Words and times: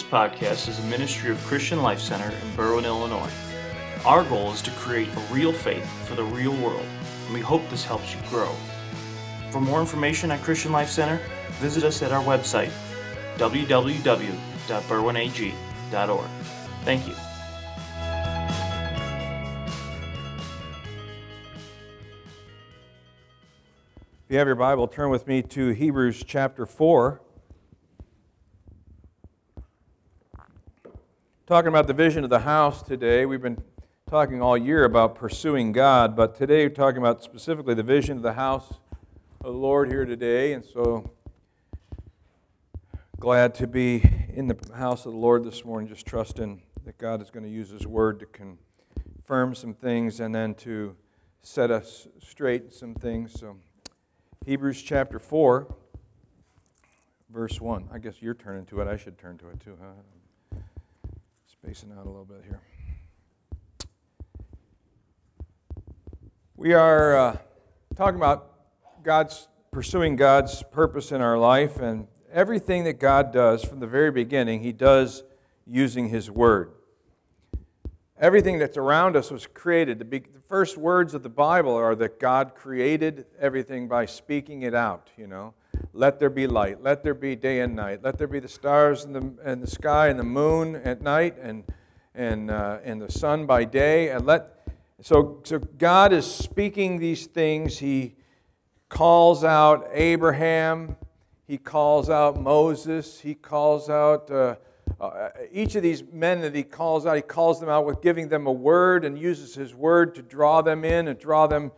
This 0.00 0.08
podcast 0.08 0.64
is 0.66 0.78
a 0.78 0.82
ministry 0.84 1.30
of 1.30 1.36
Christian 1.44 1.82
Life 1.82 2.00
Center 2.00 2.24
in 2.24 2.50
Berwyn, 2.56 2.86
Illinois. 2.86 3.30
Our 4.06 4.24
goal 4.24 4.50
is 4.50 4.62
to 4.62 4.70
create 4.70 5.10
a 5.14 5.20
real 5.30 5.52
faith 5.52 5.86
for 6.08 6.14
the 6.14 6.24
real 6.24 6.56
world, 6.56 6.86
and 7.26 7.34
we 7.34 7.40
hope 7.40 7.60
this 7.68 7.84
helps 7.84 8.14
you 8.14 8.20
grow. 8.30 8.50
For 9.50 9.60
more 9.60 9.78
information 9.78 10.30
at 10.30 10.40
Christian 10.40 10.72
Life 10.72 10.88
Center, 10.88 11.20
visit 11.58 11.84
us 11.84 12.00
at 12.00 12.12
our 12.12 12.24
website, 12.24 12.70
www.berwynag.org. 13.36 16.30
Thank 16.82 17.06
you. 17.06 17.14
If 24.24 24.30
you 24.30 24.38
have 24.38 24.46
your 24.46 24.56
Bible, 24.56 24.88
turn 24.88 25.10
with 25.10 25.26
me 25.26 25.42
to 25.42 25.68
Hebrews 25.68 26.24
chapter 26.26 26.64
4. 26.64 27.20
Talking 31.50 31.66
about 31.66 31.88
the 31.88 31.94
vision 31.94 32.22
of 32.22 32.30
the 32.30 32.38
house 32.38 32.80
today. 32.80 33.26
We've 33.26 33.42
been 33.42 33.60
talking 34.08 34.40
all 34.40 34.56
year 34.56 34.84
about 34.84 35.16
pursuing 35.16 35.72
God, 35.72 36.14
but 36.14 36.36
today 36.36 36.68
we're 36.68 36.72
talking 36.72 36.98
about 36.98 37.24
specifically 37.24 37.74
the 37.74 37.82
vision 37.82 38.16
of 38.16 38.22
the 38.22 38.34
house 38.34 38.74
of 39.40 39.52
the 39.52 39.58
Lord 39.58 39.88
here 39.88 40.04
today. 40.04 40.52
And 40.52 40.64
so 40.64 41.10
glad 43.18 43.56
to 43.56 43.66
be 43.66 44.00
in 44.32 44.46
the 44.46 44.56
house 44.76 45.06
of 45.06 45.12
the 45.12 45.18
Lord 45.18 45.42
this 45.42 45.64
morning, 45.64 45.88
just 45.88 46.06
trusting 46.06 46.62
that 46.84 46.98
God 46.98 47.20
is 47.20 47.30
going 47.30 47.42
to 47.42 47.50
use 47.50 47.70
His 47.70 47.84
word 47.84 48.20
to 48.20 48.26
confirm 48.26 49.56
some 49.56 49.74
things 49.74 50.20
and 50.20 50.32
then 50.32 50.54
to 50.54 50.94
set 51.42 51.72
us 51.72 52.06
straight 52.22 52.72
some 52.72 52.94
things. 52.94 53.32
So, 53.32 53.56
Hebrews 54.46 54.80
chapter 54.80 55.18
4, 55.18 55.66
verse 57.28 57.60
1. 57.60 57.88
I 57.92 57.98
guess 57.98 58.14
you're 58.20 58.34
turning 58.34 58.66
to 58.66 58.82
it. 58.82 58.86
I 58.86 58.96
should 58.96 59.18
turn 59.18 59.36
to 59.38 59.48
it 59.48 59.58
too, 59.58 59.76
huh? 59.82 60.19
Spacing 61.62 61.92
out 61.92 62.06
a 62.06 62.08
little 62.08 62.24
bit 62.24 62.42
here. 62.42 62.62
We 66.56 66.72
are 66.72 67.18
uh, 67.18 67.36
talking 67.94 68.16
about 68.16 68.50
God's 69.02 69.46
pursuing 69.70 70.16
God's 70.16 70.62
purpose 70.62 71.12
in 71.12 71.20
our 71.20 71.36
life, 71.36 71.76
and 71.76 72.06
everything 72.32 72.84
that 72.84 72.98
God 72.98 73.30
does 73.30 73.62
from 73.62 73.78
the 73.78 73.86
very 73.86 74.10
beginning, 74.10 74.62
He 74.62 74.72
does 74.72 75.22
using 75.66 76.08
His 76.08 76.30
Word. 76.30 76.72
Everything 78.18 78.58
that's 78.58 78.78
around 78.78 79.14
us 79.14 79.30
was 79.30 79.46
created. 79.46 79.98
The, 79.98 80.06
be- 80.06 80.20
the 80.20 80.40
first 80.40 80.78
words 80.78 81.12
of 81.12 81.22
the 81.22 81.28
Bible 81.28 81.74
are 81.74 81.94
that 81.96 82.18
God 82.18 82.54
created 82.54 83.26
everything 83.38 83.86
by 83.86 84.06
speaking 84.06 84.62
it 84.62 84.74
out, 84.74 85.10
you 85.18 85.26
know. 85.26 85.52
Let 85.92 86.20
there 86.20 86.30
be 86.30 86.46
light. 86.46 86.82
Let 86.82 87.02
there 87.02 87.14
be 87.14 87.34
day 87.34 87.60
and 87.60 87.74
night. 87.74 88.00
Let 88.02 88.16
there 88.16 88.28
be 88.28 88.38
the 88.38 88.48
stars 88.48 89.04
in 89.04 89.12
the, 89.12 89.34
in 89.44 89.60
the 89.60 89.66
sky 89.66 90.06
and 90.06 90.18
the 90.18 90.24
moon 90.24 90.76
at 90.76 91.02
night 91.02 91.36
and, 91.42 91.64
and, 92.14 92.50
uh, 92.50 92.78
and 92.84 93.02
the 93.02 93.10
sun 93.10 93.44
by 93.44 93.64
day. 93.64 94.10
And 94.10 94.24
let, 94.24 94.68
so, 95.00 95.40
so 95.42 95.58
God 95.58 96.12
is 96.12 96.32
speaking 96.32 97.00
these 97.00 97.26
things. 97.26 97.78
He 97.78 98.14
calls 98.88 99.42
out 99.42 99.88
Abraham. 99.92 100.96
He 101.48 101.58
calls 101.58 102.08
out 102.08 102.40
Moses. 102.40 103.18
He 103.18 103.34
calls 103.34 103.90
out 103.90 104.30
uh, 104.30 104.54
uh, 105.00 105.30
each 105.50 105.74
of 105.74 105.82
these 105.82 106.04
men 106.12 106.40
that 106.42 106.54
he 106.54 106.62
calls 106.62 107.04
out. 107.04 107.16
He 107.16 107.22
calls 107.22 107.58
them 107.58 107.68
out 107.68 107.84
with 107.84 108.00
giving 108.00 108.28
them 108.28 108.46
a 108.46 108.52
word 108.52 109.04
and 109.04 109.18
uses 109.18 109.56
his 109.56 109.74
word 109.74 110.14
to 110.14 110.22
draw 110.22 110.62
them 110.62 110.84
in 110.84 111.08
and 111.08 111.18
draw 111.18 111.48
them 111.48 111.72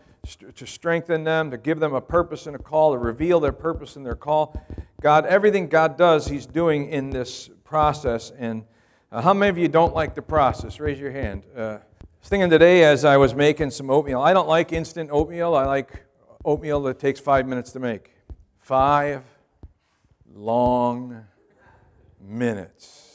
to 0.54 0.66
strengthen 0.66 1.24
them, 1.24 1.50
to 1.50 1.58
give 1.58 1.80
them 1.80 1.94
a 1.94 2.00
purpose 2.00 2.46
and 2.46 2.54
a 2.54 2.58
call, 2.58 2.92
to 2.92 2.98
reveal 2.98 3.40
their 3.40 3.52
purpose 3.52 3.96
and 3.96 4.06
their 4.06 4.14
call. 4.14 4.60
God, 5.00 5.26
everything 5.26 5.66
God 5.66 5.98
does, 5.98 6.28
He's 6.28 6.46
doing 6.46 6.88
in 6.88 7.10
this 7.10 7.50
process. 7.64 8.30
And 8.38 8.64
uh, 9.10 9.20
how 9.20 9.34
many 9.34 9.50
of 9.50 9.58
you 9.58 9.66
don't 9.66 9.94
like 9.94 10.14
the 10.14 10.22
process? 10.22 10.78
Raise 10.78 11.00
your 11.00 11.10
hand. 11.10 11.44
Uh, 11.56 11.60
I 11.60 12.04
was 12.20 12.28
thinking 12.28 12.50
today 12.50 12.84
as 12.84 13.04
I 13.04 13.16
was 13.16 13.34
making 13.34 13.72
some 13.72 13.90
oatmeal. 13.90 14.20
I 14.20 14.32
don't 14.32 14.48
like 14.48 14.72
instant 14.72 15.10
oatmeal. 15.12 15.56
I 15.56 15.64
like 15.64 16.04
oatmeal 16.44 16.80
that 16.82 17.00
takes 17.00 17.18
five 17.18 17.46
minutes 17.48 17.72
to 17.72 17.80
make. 17.80 18.12
Five 18.60 19.24
long 20.32 21.24
minutes. 22.20 23.11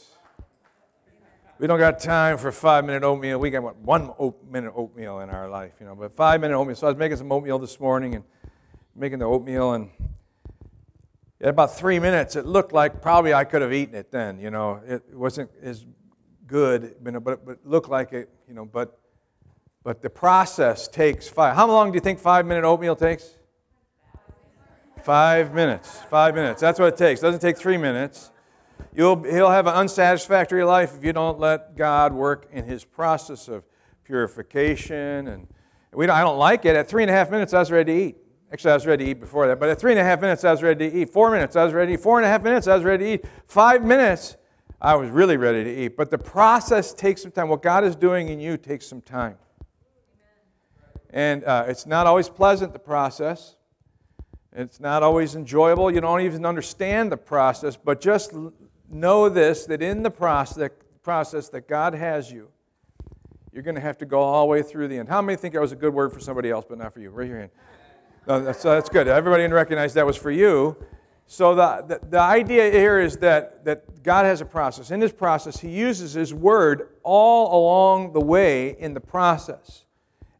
We 1.58 1.66
don't 1.66 1.80
got 1.80 1.98
time 1.98 2.38
for 2.38 2.52
five 2.52 2.84
minute 2.84 3.02
oatmeal. 3.02 3.40
We 3.40 3.50
got 3.50 3.64
what, 3.64 3.76
one 3.78 4.12
minute 4.48 4.72
oatmeal 4.76 5.18
in 5.20 5.30
our 5.30 5.48
life, 5.48 5.72
you 5.80 5.86
know. 5.86 5.96
But 5.96 6.14
five 6.14 6.40
minute 6.40 6.56
oatmeal. 6.56 6.76
So 6.76 6.86
I 6.86 6.90
was 6.90 6.96
making 6.96 7.16
some 7.16 7.32
oatmeal 7.32 7.58
this 7.58 7.80
morning 7.80 8.14
and 8.14 8.24
making 8.94 9.18
the 9.18 9.24
oatmeal, 9.24 9.72
and 9.72 9.90
in 11.40 11.48
about 11.48 11.76
three 11.76 11.98
minutes, 11.98 12.36
it 12.36 12.46
looked 12.46 12.72
like 12.72 13.02
probably 13.02 13.34
I 13.34 13.42
could 13.42 13.62
have 13.62 13.72
eaten 13.72 13.96
it 13.96 14.12
then. 14.12 14.38
You 14.38 14.52
know, 14.52 14.80
it 14.86 15.02
wasn't 15.12 15.50
as 15.60 15.84
good, 16.46 16.94
but 17.02 17.24
but 17.24 17.40
it 17.48 17.66
looked 17.66 17.88
like 17.88 18.12
it. 18.12 18.28
You 18.46 18.54
know, 18.54 18.64
but 18.64 18.96
but 19.82 20.00
the 20.00 20.10
process 20.10 20.86
takes 20.86 21.26
five. 21.26 21.56
How 21.56 21.66
long 21.66 21.90
do 21.90 21.96
you 21.96 22.00
think 22.00 22.20
five 22.20 22.46
minute 22.46 22.62
oatmeal 22.62 22.94
takes? 22.94 23.34
Five 25.02 25.52
minutes. 25.52 26.02
Five 26.08 26.36
minutes. 26.36 26.60
That's 26.60 26.78
what 26.78 26.94
it 26.94 26.96
takes. 26.96 27.20
It 27.20 27.24
doesn't 27.24 27.40
take 27.40 27.56
three 27.56 27.78
minutes. 27.78 28.30
You'll, 28.94 29.22
he'll 29.22 29.50
have 29.50 29.66
an 29.66 29.74
unsatisfactory 29.74 30.64
life 30.64 30.96
if 30.96 31.04
you 31.04 31.12
don't 31.12 31.38
let 31.38 31.76
God 31.76 32.12
work 32.12 32.48
in 32.52 32.64
his 32.64 32.84
process 32.84 33.48
of 33.48 33.64
purification. 34.04 35.28
And 35.28 35.46
we 35.92 36.06
don't, 36.06 36.16
I 36.16 36.22
don't 36.22 36.38
like 36.38 36.64
it. 36.64 36.74
At 36.76 36.88
three 36.88 37.02
and 37.02 37.10
a 37.10 37.14
half 37.14 37.30
minutes, 37.30 37.54
I 37.54 37.60
was 37.60 37.70
ready 37.70 37.92
to 37.92 38.04
eat. 38.06 38.16
Actually, 38.52 38.70
I 38.70 38.74
was 38.74 38.86
ready 38.86 39.04
to 39.04 39.10
eat 39.10 39.20
before 39.20 39.46
that. 39.46 39.60
But 39.60 39.68
at 39.68 39.78
three 39.78 39.92
and 39.92 40.00
a 40.00 40.04
half 40.04 40.20
minutes, 40.20 40.42
I 40.42 40.50
was 40.50 40.62
ready 40.62 40.90
to 40.90 40.96
eat. 40.98 41.12
Four 41.12 41.30
minutes, 41.30 41.54
I 41.54 41.64
was 41.64 41.74
ready 41.74 41.92
to 41.92 41.98
eat. 41.98 42.02
Four 42.02 42.18
and 42.18 42.26
a 42.26 42.28
half 42.28 42.42
minutes, 42.42 42.66
I 42.66 42.74
was 42.74 42.84
ready 42.84 43.04
to 43.04 43.12
eat. 43.14 43.24
Five 43.46 43.84
minutes, 43.84 44.36
I 44.80 44.94
was 44.94 45.10
really 45.10 45.36
ready 45.36 45.64
to 45.64 45.70
eat. 45.84 45.96
But 45.96 46.10
the 46.10 46.18
process 46.18 46.94
takes 46.94 47.22
some 47.22 47.30
time. 47.30 47.48
What 47.48 47.62
God 47.62 47.84
is 47.84 47.94
doing 47.94 48.28
in 48.28 48.40
you 48.40 48.56
takes 48.56 48.86
some 48.86 49.02
time. 49.02 49.36
And 51.10 51.44
uh, 51.44 51.66
it's 51.68 51.86
not 51.86 52.06
always 52.06 52.28
pleasant, 52.28 52.72
the 52.72 52.78
process. 52.78 53.56
It's 54.52 54.80
not 54.80 55.02
always 55.02 55.34
enjoyable. 55.34 55.90
You 55.90 56.00
don't 56.00 56.22
even 56.22 56.44
understand 56.44 57.12
the 57.12 57.16
process, 57.16 57.76
but 57.76 58.00
just 58.00 58.32
know 58.90 59.28
this 59.28 59.66
that 59.66 59.82
in 59.82 60.02
the 60.02 60.10
process, 60.10 60.70
process 61.02 61.48
that 61.50 61.68
God 61.68 61.94
has 61.94 62.30
you, 62.30 62.48
you're 63.52 63.62
going 63.62 63.74
to 63.74 63.80
have 63.80 63.98
to 63.98 64.06
go 64.06 64.20
all 64.20 64.46
the 64.46 64.50
way 64.50 64.62
through 64.62 64.88
the 64.88 64.98
end. 64.98 65.08
How 65.08 65.22
many 65.22 65.36
think 65.36 65.54
that 65.54 65.60
was 65.60 65.72
a 65.72 65.76
good 65.76 65.94
word 65.94 66.12
for 66.12 66.20
somebody 66.20 66.50
else, 66.50 66.64
but 66.68 66.78
not 66.78 66.92
for 66.92 67.00
you? 67.00 67.10
Raise 67.10 67.28
your 67.28 67.38
hand. 67.38 67.50
No, 68.26 68.40
that's, 68.40 68.64
uh, 68.64 68.74
that's 68.74 68.88
good. 68.88 69.08
Everybody 69.08 69.46
recognize 69.46 69.94
that 69.94 70.04
was 70.04 70.16
for 70.16 70.30
you. 70.30 70.76
So 71.26 71.54
the, 71.54 71.84
the, 71.86 72.06
the, 72.08 72.20
idea 72.20 72.70
here 72.70 73.00
is 73.00 73.16
that, 73.18 73.64
that 73.64 74.02
God 74.02 74.24
has 74.24 74.40
a 74.40 74.44
process. 74.44 74.90
In 74.90 75.00
this 75.00 75.12
process, 75.12 75.60
He 75.60 75.70
uses 75.70 76.14
His 76.14 76.32
Word 76.32 76.88
all 77.02 77.58
along 77.58 78.12
the 78.12 78.20
way 78.20 78.76
in 78.78 78.94
the 78.94 79.00
process. 79.00 79.84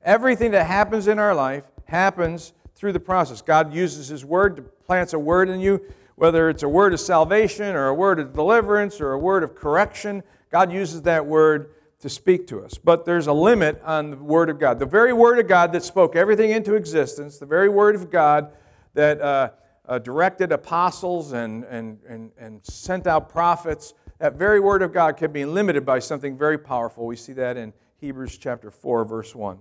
Everything 0.02 0.50
that 0.52 0.66
happens 0.66 1.08
in 1.08 1.18
our 1.18 1.34
life 1.34 1.64
happens 1.84 2.52
through 2.74 2.92
the 2.92 3.00
process. 3.00 3.42
God 3.42 3.74
uses 3.74 4.08
His 4.08 4.24
Word 4.24 4.56
to 4.56 4.62
plants 4.62 5.12
a 5.12 5.18
word 5.18 5.50
in 5.50 5.60
you 5.60 5.82
whether 6.18 6.50
it's 6.50 6.62
a 6.62 6.68
word 6.68 6.92
of 6.92 7.00
salvation 7.00 7.74
or 7.74 7.86
a 7.86 7.94
word 7.94 8.18
of 8.18 8.32
deliverance 8.34 9.00
or 9.00 9.12
a 9.12 9.18
word 9.18 9.42
of 9.42 9.54
correction, 9.54 10.22
God 10.50 10.72
uses 10.72 11.02
that 11.02 11.24
word 11.24 11.70
to 12.00 12.08
speak 12.08 12.46
to 12.48 12.64
us. 12.64 12.78
But 12.78 13.04
there's 13.04 13.26
a 13.26 13.32
limit 13.32 13.80
on 13.84 14.10
the 14.10 14.16
Word 14.16 14.50
of 14.50 14.58
God. 14.58 14.78
The 14.78 14.86
very 14.86 15.12
Word 15.12 15.38
of 15.38 15.48
God 15.48 15.72
that 15.72 15.82
spoke 15.82 16.14
everything 16.14 16.50
into 16.50 16.74
existence, 16.74 17.38
the 17.38 17.46
very 17.46 17.68
Word 17.68 17.96
of 17.96 18.10
God 18.10 18.52
that 18.94 19.20
uh, 19.20 19.50
uh, 19.86 19.98
directed 19.98 20.52
apostles 20.52 21.32
and, 21.32 21.64
and, 21.64 21.98
and, 22.08 22.30
and 22.38 22.64
sent 22.64 23.06
out 23.06 23.28
prophets, 23.28 23.94
that 24.18 24.34
very 24.34 24.60
Word 24.60 24.82
of 24.82 24.92
God 24.92 25.16
can 25.16 25.32
be 25.32 25.44
limited 25.44 25.84
by 25.84 25.98
something 25.98 26.38
very 26.38 26.58
powerful. 26.58 27.06
We 27.06 27.16
see 27.16 27.32
that 27.32 27.56
in 27.56 27.72
Hebrews 28.00 28.38
chapter 28.38 28.70
4, 28.70 29.04
verse 29.04 29.34
1. 29.34 29.58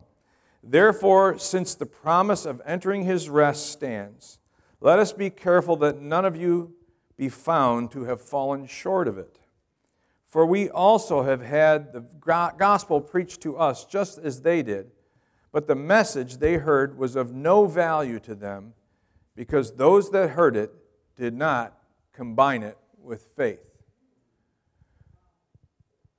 Therefore, 0.63 1.39
since 1.39 1.73
the 1.73 1.85
promise 1.85 2.45
of 2.45 2.61
entering 2.65 3.03
his 3.03 3.29
rest 3.29 3.71
stands, 3.71 4.37
let 4.79 4.99
us 4.99 5.13
be 5.13 5.29
careful 5.29 5.75
that 5.77 6.01
none 6.01 6.25
of 6.25 6.35
you 6.35 6.73
be 7.17 7.29
found 7.29 7.91
to 7.91 8.03
have 8.03 8.21
fallen 8.21 8.67
short 8.67 9.07
of 9.07 9.17
it. 9.17 9.39
For 10.27 10.45
we 10.45 10.69
also 10.69 11.23
have 11.23 11.41
had 11.41 11.93
the 11.93 12.01
gospel 12.57 13.01
preached 13.01 13.41
to 13.41 13.57
us 13.57 13.85
just 13.85 14.19
as 14.19 14.41
they 14.41 14.61
did, 14.61 14.91
but 15.51 15.67
the 15.67 15.75
message 15.75 16.37
they 16.37 16.55
heard 16.55 16.97
was 16.97 17.15
of 17.15 17.33
no 17.33 17.65
value 17.65 18.19
to 18.19 18.35
them 18.35 18.73
because 19.35 19.75
those 19.75 20.11
that 20.11 20.31
heard 20.31 20.55
it 20.55 20.71
did 21.15 21.33
not 21.33 21.77
combine 22.13 22.61
it 22.61 22.77
with 23.01 23.27
faith. 23.35 23.61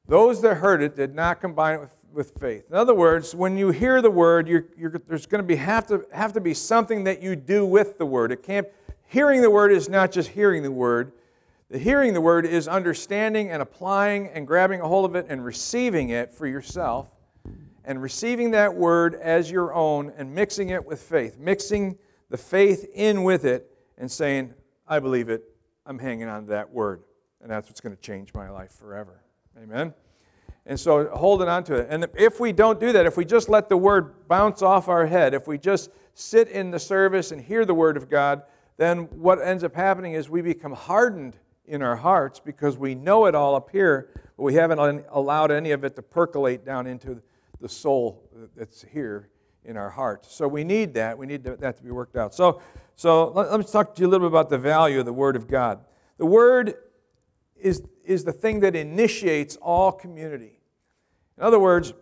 Those 0.06 0.40
that 0.40 0.56
heard 0.56 0.82
it 0.82 0.96
did 0.96 1.14
not 1.14 1.40
combine 1.40 1.74
it 1.74 1.80
with 1.80 1.97
with 2.12 2.32
faith. 2.38 2.64
In 2.70 2.76
other 2.76 2.94
words, 2.94 3.34
when 3.34 3.56
you 3.56 3.70
hear 3.70 4.00
the 4.02 4.10
word, 4.10 4.48
you're, 4.48 4.66
you're, 4.76 4.90
there's 5.06 5.26
going 5.26 5.42
to 5.42 5.46
be 5.46 5.56
have 5.56 5.86
to 5.88 6.06
have 6.12 6.32
to 6.32 6.40
be 6.40 6.54
something 6.54 7.04
that 7.04 7.22
you 7.22 7.36
do 7.36 7.66
with 7.66 7.98
the 7.98 8.06
word. 8.06 8.32
It 8.32 8.42
can't. 8.42 8.66
Hearing 9.06 9.40
the 9.40 9.50
word 9.50 9.72
is 9.72 9.88
not 9.88 10.12
just 10.12 10.30
hearing 10.30 10.62
the 10.62 10.70
word. 10.70 11.12
The 11.70 11.78
hearing 11.78 12.14
the 12.14 12.20
word 12.20 12.46
is 12.46 12.66
understanding 12.66 13.50
and 13.50 13.60
applying 13.60 14.28
and 14.28 14.46
grabbing 14.46 14.80
a 14.80 14.88
hold 14.88 15.04
of 15.04 15.16
it 15.16 15.26
and 15.28 15.44
receiving 15.44 16.10
it 16.10 16.32
for 16.32 16.46
yourself, 16.46 17.10
and 17.84 18.02
receiving 18.02 18.50
that 18.52 18.74
word 18.74 19.14
as 19.14 19.50
your 19.50 19.74
own 19.74 20.12
and 20.16 20.34
mixing 20.34 20.70
it 20.70 20.84
with 20.84 21.00
faith, 21.00 21.38
mixing 21.38 21.98
the 22.30 22.38
faith 22.38 22.86
in 22.94 23.22
with 23.22 23.44
it, 23.44 23.70
and 23.96 24.10
saying, 24.10 24.54
"I 24.86 24.98
believe 24.98 25.28
it. 25.28 25.44
I'm 25.86 25.98
hanging 25.98 26.28
on 26.28 26.44
to 26.44 26.48
that 26.50 26.70
word." 26.70 27.02
And 27.40 27.50
that's 27.50 27.68
what's 27.68 27.80
going 27.80 27.94
to 27.94 28.02
change 28.02 28.34
my 28.34 28.50
life 28.50 28.72
forever. 28.72 29.22
Amen? 29.62 29.94
And 30.68 30.78
so 30.78 31.08
holding 31.08 31.48
on 31.48 31.64
to 31.64 31.76
it. 31.76 31.86
And 31.88 32.06
if 32.14 32.38
we 32.38 32.52
don't 32.52 32.78
do 32.78 32.92
that, 32.92 33.06
if 33.06 33.16
we 33.16 33.24
just 33.24 33.48
let 33.48 33.70
the 33.70 33.76
word 33.76 34.28
bounce 34.28 34.60
off 34.60 34.86
our 34.86 35.06
head, 35.06 35.32
if 35.32 35.48
we 35.48 35.56
just 35.56 35.90
sit 36.12 36.48
in 36.48 36.70
the 36.70 36.78
service 36.78 37.32
and 37.32 37.40
hear 37.40 37.64
the 37.64 37.72
word 37.72 37.96
of 37.96 38.10
God, 38.10 38.42
then 38.76 39.04
what 39.18 39.40
ends 39.40 39.64
up 39.64 39.74
happening 39.74 40.12
is 40.12 40.28
we 40.28 40.42
become 40.42 40.72
hardened 40.72 41.36
in 41.66 41.82
our 41.82 41.96
hearts 41.96 42.38
because 42.38 42.76
we 42.76 42.94
know 42.94 43.24
it 43.24 43.34
all 43.34 43.54
up 43.54 43.70
here, 43.70 44.10
but 44.36 44.42
we 44.42 44.54
haven't 44.54 44.78
allowed 45.10 45.50
any 45.50 45.70
of 45.70 45.84
it 45.84 45.96
to 45.96 46.02
percolate 46.02 46.66
down 46.66 46.86
into 46.86 47.22
the 47.62 47.68
soul 47.68 48.22
that's 48.54 48.82
here 48.92 49.30
in 49.64 49.78
our 49.78 49.90
hearts. 49.90 50.34
So 50.34 50.46
we 50.46 50.64
need 50.64 50.92
that. 50.94 51.16
We 51.16 51.26
need 51.26 51.44
that 51.44 51.76
to 51.78 51.82
be 51.82 51.90
worked 51.90 52.16
out. 52.16 52.34
So, 52.34 52.60
so 52.94 53.30
let, 53.30 53.58
me 53.58 53.64
talk 53.64 53.94
to 53.94 54.02
you 54.02 54.06
a 54.06 54.10
little 54.10 54.28
bit 54.28 54.32
about 54.32 54.50
the 54.50 54.58
value 54.58 55.00
of 55.00 55.06
the 55.06 55.14
Word 55.14 55.34
of 55.34 55.48
God. 55.48 55.80
The 56.18 56.26
Word 56.26 56.74
is, 57.56 57.82
is 58.04 58.24
the 58.24 58.32
thing 58.32 58.60
that 58.60 58.76
initiates 58.76 59.56
all 59.56 59.92
community. 59.92 60.57
In 61.38 61.44
other 61.44 61.60
words, 61.60 61.92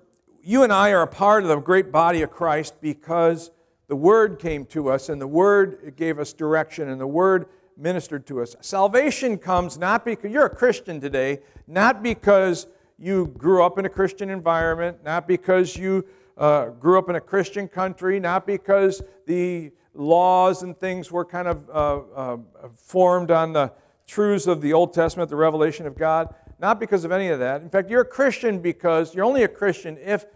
you 0.43 0.63
and 0.63 0.73
I 0.73 0.93
are 0.93 1.03
a 1.03 1.07
part 1.07 1.43
of 1.43 1.51
the 1.51 1.57
great 1.57 1.93
body 1.93 2.23
of 2.23 2.31
Christ 2.31 2.81
because 2.81 3.51
the 3.87 3.95
Word 3.95 4.39
came 4.39 4.65
to 4.67 4.89
us 4.89 5.11
and 5.11 5.21
the 5.21 5.27
Word 5.27 5.93
gave 5.95 6.19
us 6.19 6.33
direction 6.33 6.89
and 6.89 6.99
the 6.99 7.07
Word 7.07 7.45
ministered 7.77 8.27
to 8.29 8.41
us. 8.41 8.57
Salvation 8.63 9.37
comes 9.37 9.77
not 9.77 10.07
because 10.07 10.33
you're 10.33 10.47
a 10.47 10.57
Christian 10.57 11.03
today, 11.03 11.41
not 11.67 12.03
because 12.03 12.67
you 12.99 13.27
grew 13.37 13.63
up 13.63 13.79
in 13.79 13.85
a 13.85 13.91
Christian 13.91 14.31
environment, 14.31 15.05
not 15.05 15.29
because 15.29 15.77
you 15.77 16.07
uh, 16.39 16.71
grew 16.71 16.99
up 16.99 17.11
in 17.11 17.17
a 17.17 17.21
Christian 17.21 17.69
country, 17.69 18.19
not 18.19 18.47
because 18.47 19.03
the 19.27 19.71
laws 19.93 20.63
and 20.63 20.79
things 20.79 21.13
were 21.13 21.27
kind 21.27 21.47
of 21.47 21.69
uh, 21.69 22.01
uh, 22.15 22.37
formed 22.75 23.31
on 23.31 23.53
the 23.53 23.71
truths 24.07 24.47
of 24.47 24.63
the 24.63 24.73
Old 24.73 24.95
Testament, 24.95 25.29
the 25.29 25.37
revelation 25.37 25.87
of 25.87 25.95
God, 25.95 26.35
not 26.59 26.81
because 26.81 27.05
of 27.05 27.13
any 27.13 27.29
of 27.29 27.39
that. 27.39 27.63
In 27.63 27.71
fact, 27.71 27.91
you're 27.91 28.03
a 28.03 28.05
Christian 28.05 28.61
because 28.61 29.15
you're 29.15 29.25
only 29.25 29.43
a 29.43 29.49
Christian 29.49 29.99
if 29.99 30.27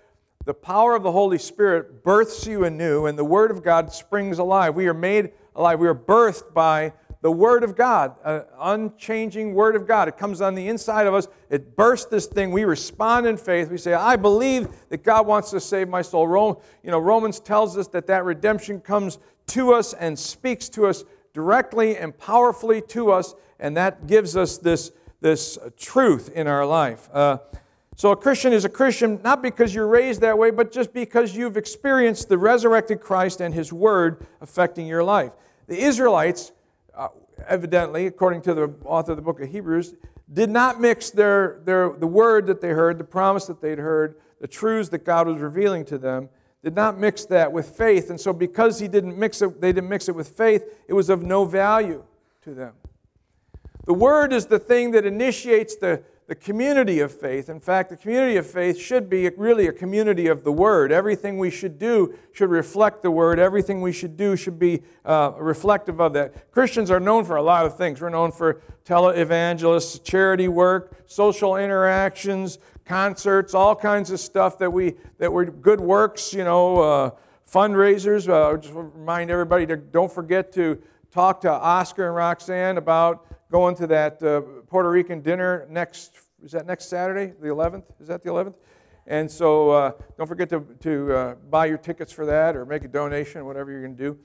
the 0.44 0.55
power 0.55 0.94
of 0.94 1.02
the 1.02 1.12
Holy 1.12 1.38
Spirit 1.38 2.02
births 2.02 2.46
you 2.46 2.64
anew 2.64 3.06
and 3.06 3.19
the 3.19 3.25
Word 3.25 3.50
of 3.50 3.62
God 3.62 3.93
springs 3.93 4.38
alive. 4.38 4.75
We 4.75 4.87
are 4.88 4.94
made 4.94 5.32
alive. 5.55 5.78
We 5.78 5.88
are 5.88 5.94
birthed 5.94 6.55
by 6.55 6.93
the 7.22 7.31
Word 7.31 7.62
of 7.62 7.76
God, 7.76 8.17
an 8.25 8.44
unchanging 8.58 9.52
Word 9.52 9.76
of 9.76 9.87
God. 9.87 10.08
It 10.08 10.17
comes 10.17 10.40
on 10.40 10.55
the 10.55 10.69
inside 10.69 11.06
of 11.06 11.12
us. 11.12 11.28
It 11.50 11.76
bursts 11.76 12.06
this 12.06 12.25
thing. 12.26 12.50
We 12.50 12.64
respond 12.64 13.26
in 13.26 13.37
faith. 13.37 13.70
We 13.70 13.76
say, 13.76 13.93
I 13.93 14.17
believe 14.17 14.69
that 14.88 15.05
God 15.05 15.26
wants 15.26 15.50
to 15.50 15.61
save 15.61 15.88
my 15.88 16.00
soul. 16.00 16.26
Rome, 16.26 16.56
you 16.82 16.90
know, 16.90 16.99
Romans 16.99 17.38
tells 17.38 17.76
us 17.76 17.88
that 17.88 18.06
that 18.06 18.25
redemption 18.25 18.81
comes 18.81 19.19
to 19.49 19.75
us 19.75 19.93
and 19.93 20.19
speaks 20.19 20.70
to 20.70 20.87
us 20.87 21.05
directly 21.34 21.99
and 21.99 22.17
powerfully 22.17 22.81
to 22.81 23.12
us, 23.12 23.34
and 23.58 23.76
that 23.76 24.06
gives 24.06 24.34
us 24.34 24.56
this, 24.56 24.90
this 25.20 25.58
truth 25.76 26.31
in 26.34 26.46
our 26.46 26.64
life. 26.64 27.08
Uh, 27.12 27.38
so 27.96 28.12
a 28.12 28.17
Christian 28.17 28.52
is 28.52 28.64
a 28.64 28.69
Christian 28.69 29.20
not 29.22 29.43
because 29.43 29.75
you're 29.75 29.87
raised 29.87 30.22
that 30.22 30.38
way, 30.38 30.50
but 30.50 30.72
just 30.72 30.93
because 30.94 31.37
you've 31.37 31.56
experienced 31.56 32.28
the 32.28 32.38
resurrected 32.38 33.00
Christ 33.00 33.40
and 33.40 33.55
His 33.55 33.72
Word 33.72 34.26
affecting 34.40 34.87
your 34.87 35.05
life. 35.05 35.32
The 35.69 35.78
Israelites 35.78 36.52
uh, 36.94 37.08
evidently, 37.46 38.06
according 38.06 38.43
to 38.43 38.55
the 38.55 38.75
author 38.84 39.12
of 39.12 39.17
the 39.17 39.22
book 39.22 39.40
of 39.40 39.49
Hebrews, 39.49 39.94
did 40.32 40.50
not 40.50 40.81
mix 40.81 41.11
their, 41.11 41.61
their, 41.64 41.90
the 41.90 42.06
word 42.06 42.46
that 42.46 42.61
they 42.61 42.69
heard, 42.69 42.99
the 42.99 43.05
promise 43.05 43.46
that 43.46 43.61
they'd 43.61 43.78
heard, 43.78 44.17
the 44.40 44.46
truths 44.46 44.88
that 44.90 45.05
God 45.05 45.26
was 45.26 45.38
revealing 45.38 45.84
to 45.87 45.99
them, 45.99 46.28
did 46.62 46.75
not 46.75 46.99
mix 46.99 47.25
that 47.26 47.50
with 47.52 47.70
faith. 47.70 48.11
And 48.11 48.20
so, 48.20 48.32
because 48.32 48.78
he 48.78 48.87
didn't 48.87 49.19
mix 49.19 49.43
it, 49.43 49.61
they 49.61 49.72
didn't 49.72 49.88
mix 49.88 50.08
it 50.08 50.14
with 50.14 50.28
faith, 50.28 50.64
it 50.87 50.93
was 50.93 51.08
of 51.08 51.22
no 51.22 51.44
value 51.44 52.05
to 52.43 52.55
them. 52.55 52.75
The 53.87 53.94
word 53.94 54.32
is 54.32 54.47
the 54.47 54.59
thing 54.59 54.91
that 54.93 55.05
initiates 55.05 55.77
the, 55.77 56.03
the 56.31 56.37
community 56.37 57.00
of 57.00 57.12
faith. 57.12 57.49
In 57.49 57.59
fact, 57.59 57.91
the 57.91 57.97
community 57.97 58.37
of 58.37 58.47
faith 58.47 58.79
should 58.79 59.11
be 59.11 59.29
really 59.31 59.67
a 59.67 59.73
community 59.73 60.29
of 60.29 60.44
the 60.44 60.53
Word. 60.53 60.93
Everything 60.93 61.38
we 61.38 61.50
should 61.50 61.77
do 61.77 62.15
should 62.32 62.50
reflect 62.50 63.03
the 63.03 63.11
Word. 63.11 63.41
Everything 63.41 63.81
we 63.81 63.91
should 63.91 64.17
do 64.17 64.37
should 64.37 64.56
be 64.56 64.85
uh, 65.05 65.32
reflective 65.37 66.00
of 66.00 66.12
that. 66.12 66.53
Christians 66.53 66.88
are 66.88 67.00
known 67.00 67.25
for 67.25 67.35
a 67.35 67.43
lot 67.43 67.67
of 67.67 67.77
things. 67.77 68.00
We're 68.00 68.11
known 68.11 68.31
for 68.31 68.61
televangelists, 68.85 70.05
charity 70.05 70.47
work, 70.47 71.03
social 71.06 71.56
interactions, 71.56 72.61
concerts, 72.85 73.53
all 73.53 73.75
kinds 73.75 74.12
of 74.12 74.21
stuff 74.21 74.56
that 74.59 74.73
we 74.73 74.94
that 75.19 75.32
were 75.32 75.47
good 75.47 75.81
works. 75.81 76.32
You 76.32 76.44
know, 76.44 76.81
uh, 76.81 77.11
fundraisers. 77.53 78.29
Uh, 78.29 78.56
just 78.56 78.73
want 78.73 78.93
to 78.93 78.99
remind 79.00 79.32
everybody 79.32 79.67
to 79.67 79.77
don't 79.77 80.12
forget 80.12 80.53
to 80.53 80.81
talk 81.11 81.41
to 81.41 81.50
Oscar 81.50 82.06
and 82.06 82.15
Roxanne 82.15 82.79
about 82.79 83.27
going 83.50 83.75
to 83.75 83.87
that 83.88 84.23
uh, 84.23 84.41
Puerto 84.69 84.91
Rican 84.91 85.20
dinner 85.20 85.67
next, 85.69 86.19
is 86.43 86.52
that 86.52 86.67
next 86.67 86.87
Saturday, 86.87 87.35
the 87.41 87.49
11th? 87.49 87.85
Is 88.00 88.08
that 88.08 88.23
the 88.23 88.31
11th? 88.31 88.55
And 89.06 89.29
so 89.29 89.70
uh, 89.70 89.93
don't 90.17 90.29
forget 90.29 90.49
to, 90.50 90.64
to 90.81 91.12
uh, 91.12 91.35
buy 91.50 91.67
your 91.67 91.79
tickets 91.79 92.12
for 92.12 92.26
that 92.26 92.55
or 92.55 92.64
make 92.64 92.85
a 92.85 92.88
donation, 92.88 93.44
whatever 93.44 93.73
you're 93.73 93.82
going 93.82 93.97
to 93.97 94.02
do. 94.02 94.19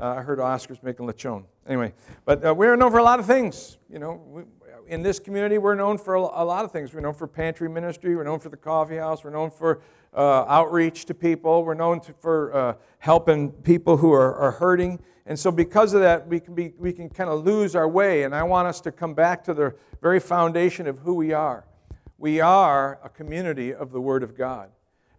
Uh, 0.00 0.16
I 0.16 0.22
heard 0.22 0.40
Oscar's 0.40 0.82
making 0.82 1.06
lechon. 1.06 1.44
Anyway, 1.66 1.92
but 2.24 2.44
uh, 2.44 2.52
we're 2.52 2.74
known 2.74 2.90
for 2.90 2.98
a 2.98 3.04
lot 3.04 3.20
of 3.20 3.26
things. 3.26 3.78
You 3.88 4.00
know, 4.00 4.20
we, 4.26 4.42
in 4.88 5.02
this 5.02 5.20
community, 5.20 5.58
we're 5.58 5.76
known 5.76 5.96
for 5.96 6.14
a, 6.16 6.20
a, 6.20 6.44
lot 6.44 6.64
of 6.64 6.72
things. 6.72 6.92
We're 6.92 7.00
known 7.00 7.14
for 7.14 7.28
pantry 7.28 7.68
ministry. 7.68 8.16
We're 8.16 8.24
known 8.24 8.40
for 8.40 8.48
the 8.48 8.56
coffee 8.56 8.96
house. 8.96 9.22
We're 9.22 9.30
known 9.30 9.50
for 9.50 9.80
uh, 10.12 10.44
outreach 10.48 11.04
to 11.06 11.14
people. 11.14 11.64
We're 11.64 11.74
known 11.74 12.00
to, 12.00 12.12
for 12.14 12.76
helping 12.98 13.52
people 13.52 13.98
who 13.98 14.12
are, 14.12 14.34
are 14.34 14.50
hurting. 14.52 14.98
And 15.24 15.38
so, 15.38 15.52
because 15.52 15.94
of 15.94 16.00
that, 16.00 16.26
we 16.26 16.40
can, 16.40 16.54
be, 16.54 16.72
we 16.78 16.92
can 16.92 17.08
kind 17.08 17.30
of 17.30 17.44
lose 17.44 17.76
our 17.76 17.88
way. 17.88 18.24
And 18.24 18.34
I 18.34 18.42
want 18.42 18.66
us 18.66 18.80
to 18.82 18.92
come 18.92 19.14
back 19.14 19.44
to 19.44 19.54
the 19.54 19.74
very 20.00 20.18
foundation 20.18 20.86
of 20.86 20.98
who 20.98 21.14
we 21.14 21.32
are. 21.32 21.64
We 22.18 22.40
are 22.40 22.98
a 23.04 23.08
community 23.08 23.72
of 23.72 23.92
the 23.92 24.00
Word 24.00 24.22
of 24.22 24.36
God. 24.36 24.70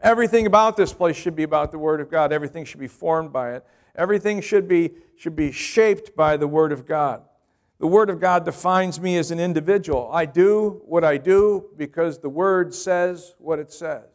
Everything 0.02 0.46
about 0.46 0.76
this 0.76 0.92
place 0.92 1.16
should 1.16 1.36
be 1.36 1.44
about 1.44 1.72
the 1.72 1.80
Word 1.80 2.02
of 2.02 2.12
God. 2.12 2.34
Everything 2.34 2.66
should 2.66 2.80
be 2.80 2.88
formed 2.88 3.32
by 3.32 3.54
it. 3.56 3.66
Everything 3.96 4.42
should 4.42 4.68
be, 4.68 4.92
should 5.16 5.36
be 5.36 5.52
shaped 5.52 6.16
by 6.16 6.36
the 6.36 6.48
Word 6.48 6.74
of 6.74 6.86
God. 6.86 7.24
The 7.80 7.88
Word 7.88 8.10
of 8.10 8.20
God 8.20 8.46
defines 8.46 9.00
me 9.00 9.18
as 9.18 9.32
an 9.32 9.40
individual. 9.40 10.10
I 10.12 10.26
do 10.26 10.82
what 10.86 11.04
I 11.04 11.18
do 11.18 11.70
because 11.78 12.20
the 12.20 12.30
Word 12.30 12.74
says 12.74 13.36
what 13.38 13.60
it 13.60 13.72
says. 13.72 14.06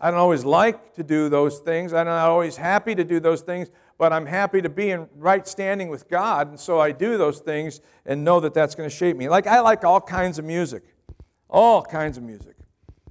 I 0.00 0.10
don't 0.10 0.20
always 0.20 0.44
like 0.44 0.94
to 0.94 1.02
do 1.02 1.28
those 1.28 1.58
things. 1.58 1.92
I'm 1.92 2.06
not 2.06 2.28
always 2.28 2.56
happy 2.56 2.94
to 2.94 3.04
do 3.04 3.20
those 3.20 3.42
things, 3.42 3.70
but 4.00 4.14
I'm 4.14 4.24
happy 4.24 4.62
to 4.62 4.70
be 4.70 4.92
in 4.92 5.06
right 5.14 5.46
standing 5.46 5.90
with 5.90 6.08
God, 6.08 6.48
and 6.48 6.58
so 6.58 6.80
I 6.80 6.90
do 6.90 7.18
those 7.18 7.40
things 7.40 7.82
and 8.06 8.24
know 8.24 8.40
that 8.40 8.54
that's 8.54 8.74
going 8.74 8.88
to 8.88 8.96
shape 8.96 9.14
me. 9.14 9.28
Like, 9.28 9.46
I 9.46 9.60
like 9.60 9.84
all 9.84 10.00
kinds 10.00 10.38
of 10.38 10.46
music, 10.46 10.84
all 11.50 11.82
kinds 11.82 12.16
of 12.16 12.22
music. 12.22 12.54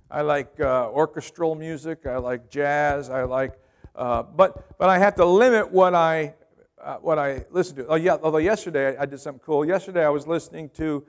I 0.09 0.21
like 0.21 0.59
uh, 0.59 0.89
orchestral 0.89 1.53
music, 1.53 2.07
I 2.07 2.17
like 2.17 2.49
jazz, 2.49 3.11
I 3.11 3.21
like, 3.21 3.53
uh, 3.95 4.23
but, 4.23 4.79
but 4.79 4.89
I 4.89 4.97
have 4.97 5.13
to 5.17 5.25
limit 5.25 5.71
what 5.71 5.93
I, 5.93 6.33
uh, 6.83 6.95
what 6.95 7.19
I 7.19 7.45
listen 7.51 7.75
to. 7.75 7.85
Oh, 7.85 7.93
yeah, 7.93 8.17
although 8.23 8.39
yesterday 8.39 8.97
I 8.97 9.05
did 9.05 9.19
something 9.19 9.43
cool. 9.45 9.63
Yesterday 9.63 10.03
I 10.03 10.09
was 10.09 10.25
listening 10.25 10.69
to 10.69 11.05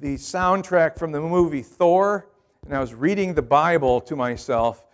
the 0.00 0.16
soundtrack 0.16 0.98
from 0.98 1.12
the 1.12 1.20
movie 1.20 1.62
Thor, 1.62 2.26
and 2.64 2.74
I 2.74 2.80
was 2.80 2.92
reading 2.92 3.34
the 3.34 3.42
Bible 3.42 4.00
to 4.00 4.16
myself 4.16 4.84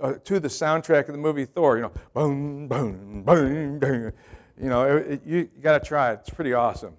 uh, 0.00 0.14
to 0.24 0.40
the 0.40 0.48
soundtrack 0.48 1.08
of 1.08 1.12
the 1.12 1.18
movie 1.18 1.44
Thor. 1.44 1.76
You 1.76 1.82
know, 1.82 1.92
boom, 2.14 2.68
boom, 2.68 3.22
boom, 3.22 3.78
boom. 3.78 4.12
You 4.60 4.68
know, 4.68 4.96
it, 4.96 5.12
it, 5.12 5.22
you, 5.26 5.50
got 5.60 5.82
to 5.82 5.86
try 5.86 6.12
it. 6.12 6.20
It's 6.20 6.30
pretty 6.30 6.52
awesome. 6.52 6.94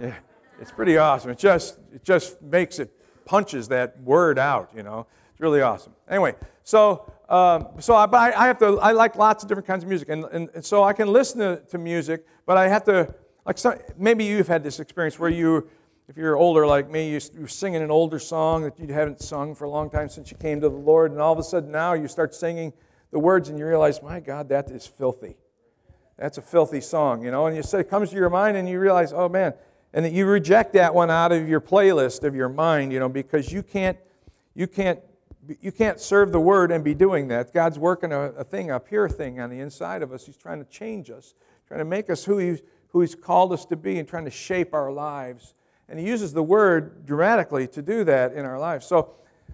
Yeah, 0.00 0.14
it's 0.60 0.72
pretty 0.72 0.96
awesome. 0.96 1.30
It 1.30 1.38
just 1.38 1.78
it 1.94 2.04
just 2.04 2.40
makes 2.42 2.78
it 2.78 2.90
punches 3.24 3.68
that 3.68 4.00
word 4.00 4.38
out. 4.38 4.70
You 4.74 4.82
know, 4.82 5.06
it's 5.30 5.40
really 5.40 5.60
awesome. 5.60 5.94
Anyway, 6.08 6.34
so. 6.64 7.12
Um, 7.28 7.68
so 7.78 7.94
I, 7.94 8.04
I 8.12 8.46
have 8.46 8.58
to. 8.58 8.78
I 8.80 8.92
like 8.92 9.16
lots 9.16 9.42
of 9.42 9.48
different 9.48 9.66
kinds 9.66 9.84
of 9.84 9.88
music, 9.88 10.10
and, 10.10 10.24
and, 10.24 10.50
and 10.54 10.62
so 10.62 10.84
I 10.84 10.92
can 10.92 11.08
listen 11.08 11.38
to, 11.38 11.62
to 11.70 11.78
music, 11.78 12.26
but 12.44 12.58
I 12.58 12.68
have 12.68 12.84
to. 12.84 13.14
Like 13.46 13.56
some, 13.56 13.74
maybe 13.96 14.24
you've 14.24 14.48
had 14.48 14.62
this 14.62 14.78
experience 14.80 15.18
where 15.18 15.30
you 15.30 15.68
if 16.12 16.18
you're 16.18 16.36
older 16.36 16.66
like 16.66 16.90
me, 16.90 17.08
you're 17.08 17.48
singing 17.48 17.80
an 17.80 17.90
older 17.90 18.18
song 18.18 18.64
that 18.64 18.78
you 18.78 18.92
haven't 18.92 19.22
sung 19.22 19.54
for 19.54 19.64
a 19.64 19.70
long 19.70 19.88
time 19.88 20.10
since 20.10 20.30
you 20.30 20.36
came 20.36 20.60
to 20.60 20.68
the 20.68 20.76
Lord, 20.76 21.10
and 21.10 21.18
all 21.18 21.32
of 21.32 21.38
a 21.38 21.42
sudden 21.42 21.72
now 21.72 21.94
you 21.94 22.06
start 22.06 22.34
singing 22.34 22.74
the 23.12 23.18
words 23.18 23.48
and 23.48 23.58
you 23.58 23.66
realize, 23.66 24.02
my 24.02 24.20
God, 24.20 24.50
that 24.50 24.70
is 24.70 24.86
filthy. 24.86 25.38
That's 26.18 26.36
a 26.36 26.42
filthy 26.42 26.82
song, 26.82 27.24
you 27.24 27.30
know. 27.30 27.46
And 27.46 27.56
you 27.56 27.62
say 27.62 27.80
it 27.80 27.88
comes 27.88 28.10
to 28.10 28.16
your 28.16 28.28
mind 28.28 28.58
and 28.58 28.68
you 28.68 28.78
realize, 28.78 29.14
oh 29.14 29.30
man, 29.30 29.54
and 29.94 30.04
that 30.04 30.12
you 30.12 30.26
reject 30.26 30.74
that 30.74 30.94
one 30.94 31.10
out 31.10 31.32
of 31.32 31.48
your 31.48 31.62
playlist 31.62 32.24
of 32.24 32.34
your 32.34 32.50
mind, 32.50 32.92
you 32.92 33.00
know, 33.00 33.08
because 33.08 33.50
you 33.50 33.62
can't, 33.62 33.96
you 34.54 34.66
can't, 34.66 35.00
you 35.62 35.72
can't 35.72 35.98
serve 35.98 36.30
the 36.30 36.40
word 36.40 36.70
and 36.70 36.84
be 36.84 36.92
doing 36.92 37.28
that. 37.28 37.54
God's 37.54 37.78
working 37.78 38.12
a, 38.12 38.32
a 38.32 38.44
thing, 38.44 38.70
a 38.70 38.78
pure 38.78 39.08
thing 39.08 39.40
on 39.40 39.48
the 39.48 39.60
inside 39.60 40.02
of 40.02 40.12
us. 40.12 40.26
He's 40.26 40.36
trying 40.36 40.62
to 40.62 40.70
change 40.70 41.08
us, 41.08 41.32
trying 41.66 41.80
to 41.80 41.86
make 41.86 42.10
us 42.10 42.22
who 42.22 42.36
He's 42.36 42.60
who 42.88 43.00
He's 43.00 43.14
called 43.14 43.54
us 43.54 43.64
to 43.64 43.76
be, 43.76 43.98
and 43.98 44.06
trying 44.06 44.26
to 44.26 44.30
shape 44.30 44.74
our 44.74 44.92
lives 44.92 45.54
and 45.92 46.00
he 46.00 46.06
uses 46.06 46.32
the 46.32 46.42
word 46.42 47.04
dramatically 47.04 47.68
to 47.68 47.82
do 47.82 48.02
that 48.04 48.32
in 48.32 48.46
our 48.46 48.58
lives. 48.58 48.86
So, 48.86 49.10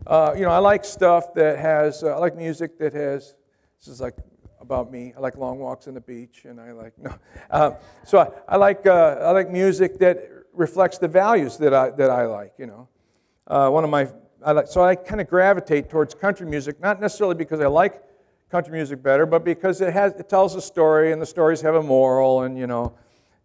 uh, 0.07 0.35
you 0.37 0.43
know, 0.43 0.51
I 0.51 0.59
like 0.59 0.85
stuff 0.85 1.35
that 1.35 1.59
has, 1.59 2.05
uh, 2.05 2.15
I 2.15 2.19
like 2.19 2.37
music 2.37 2.79
that 2.79 2.93
has, 2.95 3.35
this 3.81 3.89
is 3.89 4.01
like 4.01 4.15
about 4.61 4.93
me. 4.93 5.13
I 5.17 5.21
like 5.21 5.37
long 5.37 5.59
walks 5.59 5.89
on 5.89 5.95
the 5.95 6.01
beach, 6.01 6.45
and 6.45 6.61
I 6.61 6.71
like, 6.71 6.97
no. 7.03 7.13
Uh, 7.51 7.73
so 8.07 8.21
I, 8.21 8.29
I 8.55 8.57
like, 8.57 8.87
uh, 8.87 9.17
I 9.21 9.33
like 9.33 9.51
music 9.51 9.99
that 9.99 10.31
reflects 10.53 10.99
the 10.99 11.09
values 11.09 11.57
that 11.57 11.75
I, 11.75 11.91
that 11.91 12.09
I 12.09 12.27
like, 12.27 12.53
you 12.57 12.67
know. 12.67 12.89
Uh, 13.49 13.71
one 13.71 13.83
of 13.83 13.91
my, 13.91 14.09
I 14.47 14.53
like, 14.53 14.69
so 14.69 14.85
I 14.85 14.95
kind 14.95 15.21
of 15.21 15.27
gravitate 15.27 15.91
towards 15.91 16.15
country 16.15 16.47
music, 16.47 16.81
not 16.81 17.01
necessarily 17.01 17.35
because 17.35 17.59
I 17.59 17.67
like 17.67 18.01
country 18.49 18.75
music 18.75 19.03
better, 19.03 19.27
but 19.27 19.45
because 19.45 19.81
it, 19.81 19.93
has, 19.93 20.13
it 20.13 20.29
tells 20.29 20.55
a 20.55 20.63
story 20.63 21.11
and 21.11 21.21
the 21.21 21.27
stories 21.27 21.61
have 21.63 21.75
a 21.75 21.83
moral 21.83 22.43
and, 22.43 22.57
you 22.57 22.69
know, 22.69 22.95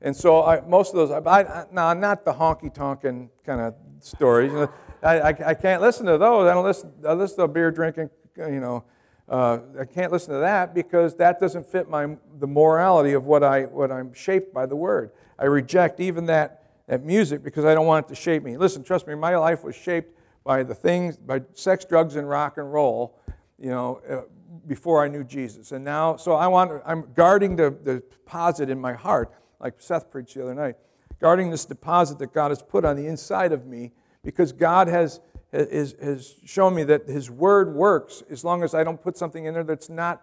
and 0.03 0.15
so 0.15 0.43
I, 0.43 0.59
most 0.61 0.93
of 0.93 0.95
those, 0.95 1.11
I, 1.11 1.19
I, 1.19 1.65
no, 1.71 1.93
not 1.93 2.25
the 2.25 2.33
honky 2.33 2.73
tonkin 2.73 3.29
kind 3.45 3.61
of 3.61 3.73
stories. 4.01 4.51
You 4.51 4.59
know, 4.59 4.73
I, 5.01 5.19
I, 5.19 5.27
I, 5.29 5.53
can't 5.53 5.81
listen 5.81 6.05
to 6.07 6.17
those. 6.17 6.49
I 6.49 6.53
don't 6.53 6.65
listen, 6.65 6.91
I 7.07 7.13
listen 7.13 7.37
to 7.37 7.47
beer 7.47 7.71
drinking, 7.71 8.09
you 8.37 8.59
know, 8.59 8.83
uh, 9.29 9.59
I 9.79 9.85
can't 9.85 10.11
listen 10.11 10.33
to 10.33 10.39
that 10.41 10.73
because 10.73 11.15
that 11.15 11.39
doesn't 11.39 11.65
fit 11.65 11.89
my, 11.89 12.17
the 12.39 12.47
morality 12.47 13.13
of 13.13 13.25
what, 13.25 13.43
I, 13.43 13.63
what 13.63 13.91
I'm 13.91 14.13
shaped 14.13 14.53
by 14.53 14.65
the 14.65 14.75
word. 14.75 15.11
I 15.39 15.45
reject 15.45 16.01
even 16.01 16.25
that, 16.25 16.63
that 16.87 17.03
music 17.03 17.41
because 17.41 17.63
I 17.63 17.73
don't 17.73 17.87
want 17.87 18.05
it 18.05 18.09
to 18.09 18.15
shape 18.15 18.43
me. 18.43 18.57
Listen, 18.57 18.83
trust 18.83 19.07
me, 19.07 19.15
my 19.15 19.37
life 19.37 19.63
was 19.63 19.75
shaped 19.75 20.17
by 20.43 20.63
the 20.63 20.75
things, 20.75 21.15
by 21.15 21.41
sex, 21.53 21.85
drugs, 21.85 22.17
and 22.17 22.27
rock 22.27 22.57
and 22.57 22.73
roll, 22.73 23.17
you 23.57 23.69
know, 23.69 24.01
uh, 24.09 24.21
before 24.67 25.03
I 25.03 25.07
knew 25.07 25.23
Jesus. 25.23 25.71
And 25.71 25.85
now, 25.85 26.17
so 26.17 26.33
I 26.33 26.47
want, 26.47 26.81
I'm 26.85 27.07
guarding 27.13 27.55
the, 27.55 27.75
the 27.83 27.95
deposit 27.95 28.69
in 28.69 28.79
my 28.79 28.93
heart, 28.93 29.31
like 29.63 29.75
Seth 29.77 30.11
preached 30.11 30.35
the 30.35 30.43
other 30.43 30.53
night, 30.53 30.75
guarding 31.19 31.49
this 31.49 31.65
deposit 31.65 32.19
that 32.19 32.33
God 32.33 32.51
has 32.51 32.61
put 32.61 32.83
on 32.83 32.97
the 32.97 33.07
inside 33.07 33.53
of 33.53 33.65
me 33.65 33.93
because 34.23 34.51
God 34.51 34.89
has, 34.89 35.21
has, 35.53 35.95
has 36.01 36.35
shown 36.45 36.75
me 36.75 36.83
that 36.83 37.07
His 37.07 37.31
Word 37.31 37.73
works 37.73 38.21
as 38.29 38.43
long 38.43 38.61
as 38.61 38.75
I 38.75 38.83
don't 38.83 39.01
put 39.01 39.17
something 39.17 39.45
in 39.45 39.53
there 39.53 39.63
that's 39.63 39.89
not, 39.89 40.21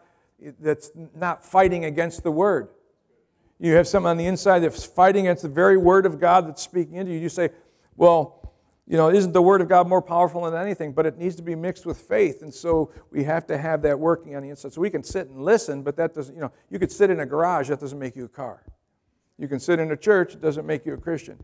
that's 0.60 0.90
not 1.16 1.44
fighting 1.44 1.86
against 1.86 2.22
the 2.22 2.30
Word. 2.30 2.68
You 3.58 3.74
have 3.74 3.88
something 3.88 4.08
on 4.08 4.16
the 4.18 4.26
inside 4.26 4.60
that's 4.60 4.84
fighting 4.84 5.26
against 5.26 5.42
the 5.42 5.48
very 5.48 5.78
Word 5.78 6.04
of 6.04 6.20
God 6.20 6.46
that's 6.46 6.62
speaking 6.62 6.96
into 6.96 7.12
you. 7.12 7.18
You 7.18 7.28
say, 7.28 7.50
well, 7.96 8.40
you 8.86 8.96
know, 8.96 9.08
isn't 9.08 9.32
the 9.32 9.42
Word 9.42 9.60
of 9.60 9.68
God 9.68 9.86
more 9.88 10.02
powerful 10.02 10.42
than 10.42 10.54
anything? 10.60 10.92
But 10.92 11.06
it 11.06 11.16
needs 11.16 11.36
to 11.36 11.42
be 11.42 11.54
mixed 11.54 11.86
with 11.86 11.98
faith. 11.98 12.42
And 12.42 12.52
so 12.52 12.90
we 13.10 13.22
have 13.24 13.46
to 13.46 13.56
have 13.56 13.82
that 13.82 13.98
working 13.98 14.34
on 14.34 14.42
the 14.42 14.50
inside. 14.50 14.72
So 14.72 14.80
we 14.80 14.90
can 14.90 15.04
sit 15.04 15.28
and 15.28 15.44
listen, 15.44 15.82
but 15.82 15.96
that 15.96 16.14
doesn't, 16.14 16.34
you 16.34 16.40
know, 16.40 16.50
you 16.70 16.78
could 16.78 16.90
sit 16.90 17.08
in 17.08 17.20
a 17.20 17.26
garage, 17.26 17.68
that 17.68 17.80
doesn't 17.80 17.98
make 17.98 18.16
you 18.16 18.24
a 18.24 18.28
car. 18.28 18.64
You 19.40 19.48
can 19.48 19.58
sit 19.58 19.80
in 19.80 19.90
a 19.90 19.96
church, 19.96 20.34
it 20.34 20.42
doesn't 20.42 20.66
make 20.66 20.84
you 20.84 20.92
a 20.92 20.98
Christian. 20.98 21.38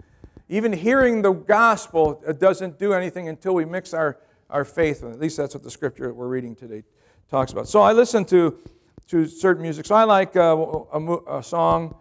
Even 0.51 0.71
hearing 0.71 1.23
the 1.23 1.33
gospel 1.33 2.23
doesn't 2.39 2.79
do 2.79 2.93
anything 2.93 3.29
until 3.29 3.55
we 3.55 3.65
mix 3.65 3.95
our, 3.95 4.19
our 4.51 4.67
faith. 4.67 5.03
And 5.03 5.15
At 5.15 5.19
least 5.19 5.39
that's 5.39 5.55
what 5.55 5.65
the 5.65 5.71
scripture 5.71 6.09
that 6.09 6.15
we're 6.15 6.29
reading 6.29 6.55
today 6.55 6.85
talks 7.31 7.53
about. 7.53 7.69
So 7.69 7.81
I 7.81 7.93
listen 7.93 8.27
to, 8.27 8.59
to 9.09 9.27
certain 9.27 9.63
music. 9.63 9.87
So 9.87 9.95
I 9.95 10.05
like 10.05 10.37
uh, 10.37 10.57
a, 10.93 11.39
a, 11.39 11.43
song 11.43 11.97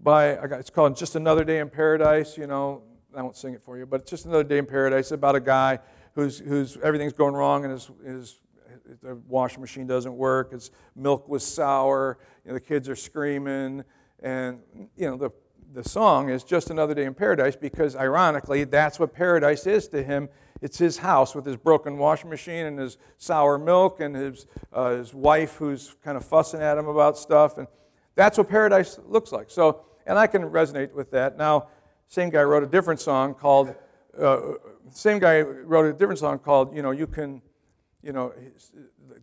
by, 0.00 0.30
it's 0.30 0.68
called 0.68 0.96
Just 0.96 1.14
Another 1.14 1.44
Day 1.44 1.60
in 1.60 1.70
Paradise. 1.70 2.36
You 2.36 2.48
know, 2.48 2.82
I 3.16 3.22
won't 3.22 3.36
sing 3.36 3.54
it 3.54 3.62
for 3.64 3.78
you, 3.78 3.86
but 3.86 4.00
it's 4.00 4.10
Just 4.10 4.26
Another 4.26 4.44
Day 4.44 4.58
in 4.58 4.66
Paradise 4.66 5.12
about 5.12 5.36
a 5.36 5.40
guy 5.40 5.78
who's, 6.14 6.40
who's 6.40 6.76
everything's 6.82 7.12
going 7.12 7.34
wrong 7.34 7.64
and 7.64 7.72
his, 7.72 7.90
his 8.04 8.40
the 9.02 9.16
washing 9.28 9.60
machine 9.60 9.86
doesn't 9.86 10.14
work. 10.14 10.52
His 10.52 10.70
milk 10.94 11.28
was 11.28 11.44
sour. 11.44 12.18
You 12.44 12.50
know, 12.50 12.54
the 12.54 12.60
kids 12.60 12.88
are 12.88 12.96
screaming, 12.96 13.84
and 14.22 14.60
you 14.96 15.10
know 15.10 15.16
the 15.16 15.30
the 15.76 15.86
song 15.86 16.30
is 16.30 16.42
Just 16.42 16.70
Another 16.70 16.94
Day 16.94 17.04
in 17.04 17.12
Paradise 17.12 17.54
because, 17.54 17.96
ironically, 17.96 18.64
that's 18.64 18.98
what 18.98 19.12
paradise 19.12 19.66
is 19.66 19.88
to 19.88 20.02
him. 20.02 20.30
It's 20.62 20.78
his 20.78 20.96
house 20.96 21.34
with 21.34 21.44
his 21.44 21.56
broken 21.56 21.98
washing 21.98 22.30
machine 22.30 22.64
and 22.64 22.78
his 22.78 22.96
sour 23.18 23.58
milk 23.58 24.00
and 24.00 24.16
his, 24.16 24.46
uh, 24.72 24.92
his 24.92 25.12
wife 25.12 25.56
who's 25.56 25.94
kind 26.02 26.16
of 26.16 26.24
fussing 26.24 26.62
at 26.62 26.78
him 26.78 26.88
about 26.88 27.18
stuff. 27.18 27.58
And 27.58 27.66
that's 28.14 28.38
what 28.38 28.48
paradise 28.48 28.98
looks 29.06 29.32
like. 29.32 29.50
So, 29.50 29.84
and 30.06 30.18
I 30.18 30.26
can 30.26 30.42
resonate 30.44 30.92
with 30.92 31.10
that. 31.10 31.36
Now, 31.36 31.68
same 32.08 32.30
guy 32.30 32.42
wrote 32.42 32.62
a 32.62 32.68
different 32.68 33.00
song 33.00 33.34
called, 33.34 33.74
uh, 34.18 34.52
same 34.90 35.18
guy 35.18 35.42
wrote 35.42 35.84
a 35.84 35.92
different 35.92 36.20
song 36.20 36.38
called, 36.38 36.74
you 36.74 36.80
know, 36.80 36.92
you 36.92 37.06
can, 37.06 37.42
you 38.02 38.12
know, 38.12 38.32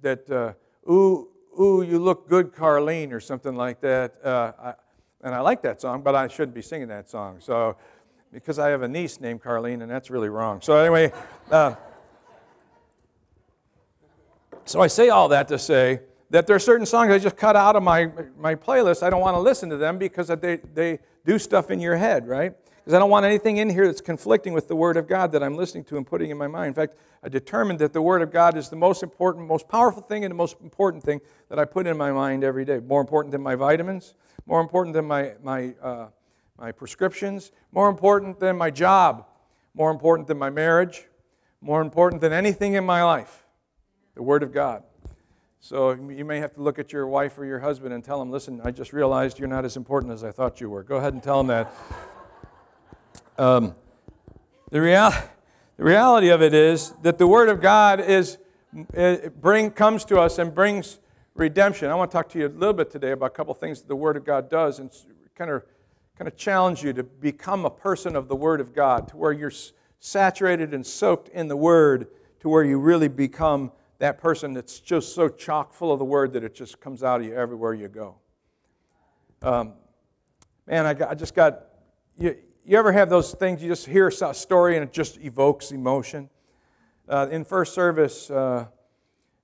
that, 0.01 0.29
uh, 0.29 0.91
ooh, 0.91 1.29
ooh, 1.59 1.81
you 1.81 1.97
look 1.97 2.29
good, 2.29 2.53
Carlene, 2.53 3.11
or 3.11 3.19
something 3.19 3.55
like 3.55 3.81
that. 3.81 4.23
Uh, 4.23 4.73
and 5.23 5.33
I 5.33 5.39
like 5.39 5.61
that 5.63 5.81
song, 5.81 6.01
but 6.01 6.15
I 6.15 6.27
shouldn't 6.27 6.53
be 6.53 6.61
singing 6.61 6.89
that 6.89 7.09
song. 7.09 7.37
So, 7.39 7.77
because 8.31 8.59
I 8.59 8.69
have 8.69 8.81
a 8.81 8.87
niece 8.87 9.21
named 9.21 9.41
Carlene, 9.41 9.81
and 9.81 9.89
that's 9.89 10.09
really 10.09 10.29
wrong. 10.29 10.61
So, 10.61 10.75
anyway, 10.77 11.11
uh, 11.49 11.75
so 14.65 14.81
I 14.81 14.87
say 14.87 15.09
all 15.09 15.29
that 15.29 15.47
to 15.47 15.57
say 15.57 16.01
that 16.29 16.47
there 16.47 16.55
are 16.55 16.59
certain 16.59 16.85
songs 16.85 17.11
I 17.11 17.19
just 17.19 17.37
cut 17.37 17.55
out 17.55 17.75
of 17.75 17.83
my, 17.83 18.11
my 18.37 18.55
playlist. 18.55 19.03
I 19.03 19.09
don't 19.09 19.21
want 19.21 19.35
to 19.35 19.41
listen 19.41 19.69
to 19.69 19.77
them 19.77 19.97
because 19.97 20.27
they, 20.27 20.57
they 20.73 20.99
do 21.25 21.37
stuff 21.37 21.69
in 21.69 21.79
your 21.79 21.95
head, 21.95 22.27
right? 22.27 22.53
Because 22.83 22.95
I 22.95 22.99
don't 22.99 23.09
want 23.09 23.25
anything 23.25 23.57
in 23.57 23.69
here 23.69 23.85
that's 23.85 24.01
conflicting 24.01 24.51
with 24.51 24.67
the 24.67 24.75
Word 24.75 24.97
of 24.97 25.07
God 25.07 25.31
that 25.31 25.43
I'm 25.43 25.55
listening 25.55 25.85
to 25.85 25.97
and 25.97 26.05
putting 26.05 26.31
in 26.31 26.37
my 26.37 26.47
mind. 26.47 26.69
In 26.69 26.73
fact, 26.73 26.97
I 27.23 27.29
determined 27.29 27.79
that 27.79 27.93
the 27.93 28.01
Word 28.01 28.21
of 28.21 28.31
God 28.31 28.57
is 28.57 28.67
the 28.67 28.75
most 28.75 29.03
important, 29.03 29.47
most 29.47 29.69
powerful 29.69 30.01
thing, 30.01 30.25
and 30.25 30.31
the 30.31 30.35
most 30.35 30.57
important 30.61 31.03
thing 31.03 31.21
that 31.47 31.59
I 31.59 31.63
put 31.63 31.87
in 31.87 31.95
my 31.97 32.11
mind 32.11 32.43
every 32.43 32.65
day. 32.65 32.79
More 32.79 32.99
important 32.99 33.31
than 33.31 33.41
my 33.41 33.55
vitamins, 33.55 34.15
more 34.45 34.61
important 34.61 34.93
than 34.93 35.05
my, 35.05 35.33
my, 35.41 35.73
uh, 35.81 36.07
my 36.57 36.71
prescriptions, 36.71 37.51
more 37.71 37.89
important 37.89 38.39
than 38.39 38.57
my 38.57 38.69
job, 38.69 39.25
more 39.73 39.91
important 39.91 40.27
than 40.27 40.37
my 40.37 40.49
marriage, 40.49 41.07
more 41.61 41.81
important 41.81 42.21
than 42.21 42.33
anything 42.33 42.73
in 42.73 42.85
my 42.85 43.03
life 43.03 43.43
the 44.15 44.21
Word 44.21 44.43
of 44.43 44.53
God. 44.53 44.83
So 45.59 45.91
you 45.91 46.25
may 46.25 46.39
have 46.39 46.53
to 46.55 46.61
look 46.61 46.77
at 46.77 46.91
your 46.91 47.07
wife 47.07 47.37
or 47.37 47.45
your 47.45 47.59
husband 47.59 47.93
and 47.93 48.03
tell 48.03 48.19
them, 48.19 48.29
listen, 48.29 48.61
I 48.63 48.71
just 48.71 48.93
realized 48.93 49.39
you're 49.39 49.47
not 49.47 49.65
as 49.65 49.77
important 49.77 50.13
as 50.13 50.23
I 50.23 50.31
thought 50.31 50.61
you 50.61 50.69
were. 50.69 50.83
Go 50.83 50.97
ahead 50.97 51.13
and 51.13 51.23
tell 51.23 51.37
them 51.37 51.47
that. 51.47 51.73
Um, 53.35 53.73
the, 54.69 54.79
real, 54.79 55.11
the 55.75 55.83
reality 55.83 56.29
of 56.29 56.43
it 56.43 56.53
is 56.53 56.93
that 57.01 57.17
the 57.17 57.25
Word 57.25 57.49
of 57.49 57.61
God 57.61 57.99
is, 57.99 58.37
bring, 59.41 59.71
comes 59.71 60.05
to 60.05 60.19
us 60.19 60.37
and 60.37 60.53
brings 60.53 60.99
redemption. 61.35 61.89
I 61.89 61.95
want 61.95 62.11
to 62.11 62.17
talk 62.17 62.29
to 62.29 62.39
you 62.39 62.47
a 62.47 62.49
little 62.49 62.73
bit 62.73 62.91
today 62.91 63.11
about 63.11 63.27
a 63.27 63.29
couple 63.31 63.53
things 63.53 63.81
that 63.81 63.87
the 63.87 63.95
Word 63.95 64.17
of 64.17 64.25
God 64.25 64.49
does 64.49 64.79
and 64.79 64.91
kind 65.35 65.49
of, 65.49 65.63
kind 66.17 66.27
of 66.27 66.37
challenge 66.37 66.83
you 66.83 66.93
to 66.93 67.03
become 67.03 67.65
a 67.65 67.69
person 67.69 68.15
of 68.15 68.27
the 68.27 68.35
Word 68.35 68.61
of 68.61 68.73
God, 68.73 69.07
to 69.09 69.17
where 69.17 69.31
you're 69.31 69.51
saturated 69.99 70.73
and 70.73 70.85
soaked 70.85 71.29
in 71.29 71.47
the 71.47 71.57
Word, 71.57 72.07
to 72.41 72.49
where 72.49 72.63
you 72.63 72.77
really 72.77 73.07
become 73.07 73.71
that 73.99 74.19
person 74.19 74.53
that's 74.53 74.79
just 74.79 75.15
so 75.15 75.29
chock 75.29 75.73
full 75.73 75.91
of 75.91 75.99
the 75.99 76.05
Word 76.05 76.33
that 76.33 76.43
it 76.43 76.53
just 76.53 76.79
comes 76.79 77.03
out 77.03 77.21
of 77.21 77.25
you 77.25 77.33
everywhere 77.33 77.73
you 77.73 77.87
go. 77.87 78.15
Um, 79.41 79.73
man, 80.67 80.85
I, 80.85 80.93
got, 80.93 81.09
I 81.09 81.15
just 81.15 81.33
got, 81.33 81.65
you, 82.17 82.37
you 82.65 82.77
ever 82.77 82.91
have 82.91 83.09
those 83.09 83.33
things 83.33 83.61
you 83.61 83.69
just 83.69 83.87
hear 83.87 84.07
a 84.07 84.33
story 84.33 84.75
and 84.75 84.83
it 84.83 84.93
just 84.93 85.17
evokes 85.19 85.71
emotion? 85.71 86.29
Uh, 87.09 87.27
in 87.31 87.43
first 87.43 87.73
service, 87.73 88.29
uh, 88.29 88.65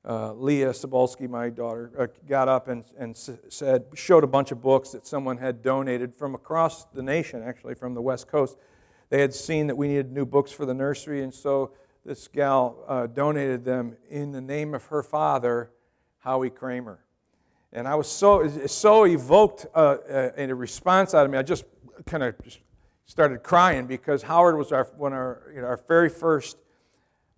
uh, 0.08 0.34
Leah 0.34 0.70
Sobolski, 0.70 1.29
my 1.29 1.50
daughter, 1.50 1.91
uh, 1.98 2.08
got 2.27 2.48
up 2.48 2.68
and, 2.68 2.86
and 2.98 3.15
said, 3.15 3.86
showed 3.94 4.24
a 4.24 4.27
bunch 4.27 4.51
of 4.51 4.62
books 4.62 4.91
that 4.91 5.06
someone 5.06 5.38
had 5.38 5.62
donated 5.62 6.15
from 6.15 6.36
across 6.36 6.86
the 6.86 7.03
nation, 7.03 7.44
actually 7.44 7.75
from 7.75 7.94
the 7.94 8.01
West 8.01 8.27
Coast. 8.27 8.58
They 9.10 9.22
had 9.22 9.34
seen 9.34 9.68
that 9.68 9.75
we 9.75 9.88
needed 9.88 10.12
new 10.12 10.25
books 10.25 10.51
for 10.51 10.65
the 10.65 10.74
nursery, 10.74 11.24
and 11.24 11.34
so 11.34 11.74
this 12.06 12.27
gal 12.27 12.84
uh, 12.88 13.08
donated 13.08 13.65
them 13.65 13.98
in 14.10 14.32
the 14.32 14.41
name 14.41 14.74
of 14.74 14.86
her 14.86 15.03
father, 15.03 15.72
Howie 16.20 16.50
Kramer. 16.50 17.03
And 17.74 17.88
I 17.88 17.96
was 17.96 18.08
so, 18.08 18.48
so 18.68 19.06
evoked 19.06 19.68
uh, 19.75 19.98
uh, 20.10 20.32
in 20.38 20.50
a 20.50 20.56
response 20.56 21.13
out 21.13 21.25
of 21.25 21.32
me. 21.32 21.38
I 21.38 21.44
just 21.44 21.65
kind 22.06 22.24
of 22.24 22.36
started 23.06 23.44
crying 23.44 23.86
because 23.86 24.24
Howard 24.24 24.58
was 24.58 24.72
our, 24.72 24.86
one 24.98 25.13
our, 25.13 25.51
you 25.53 25.62
know, 25.62 25.68
our 25.68 25.84
very 25.88 26.10
first 26.10 26.58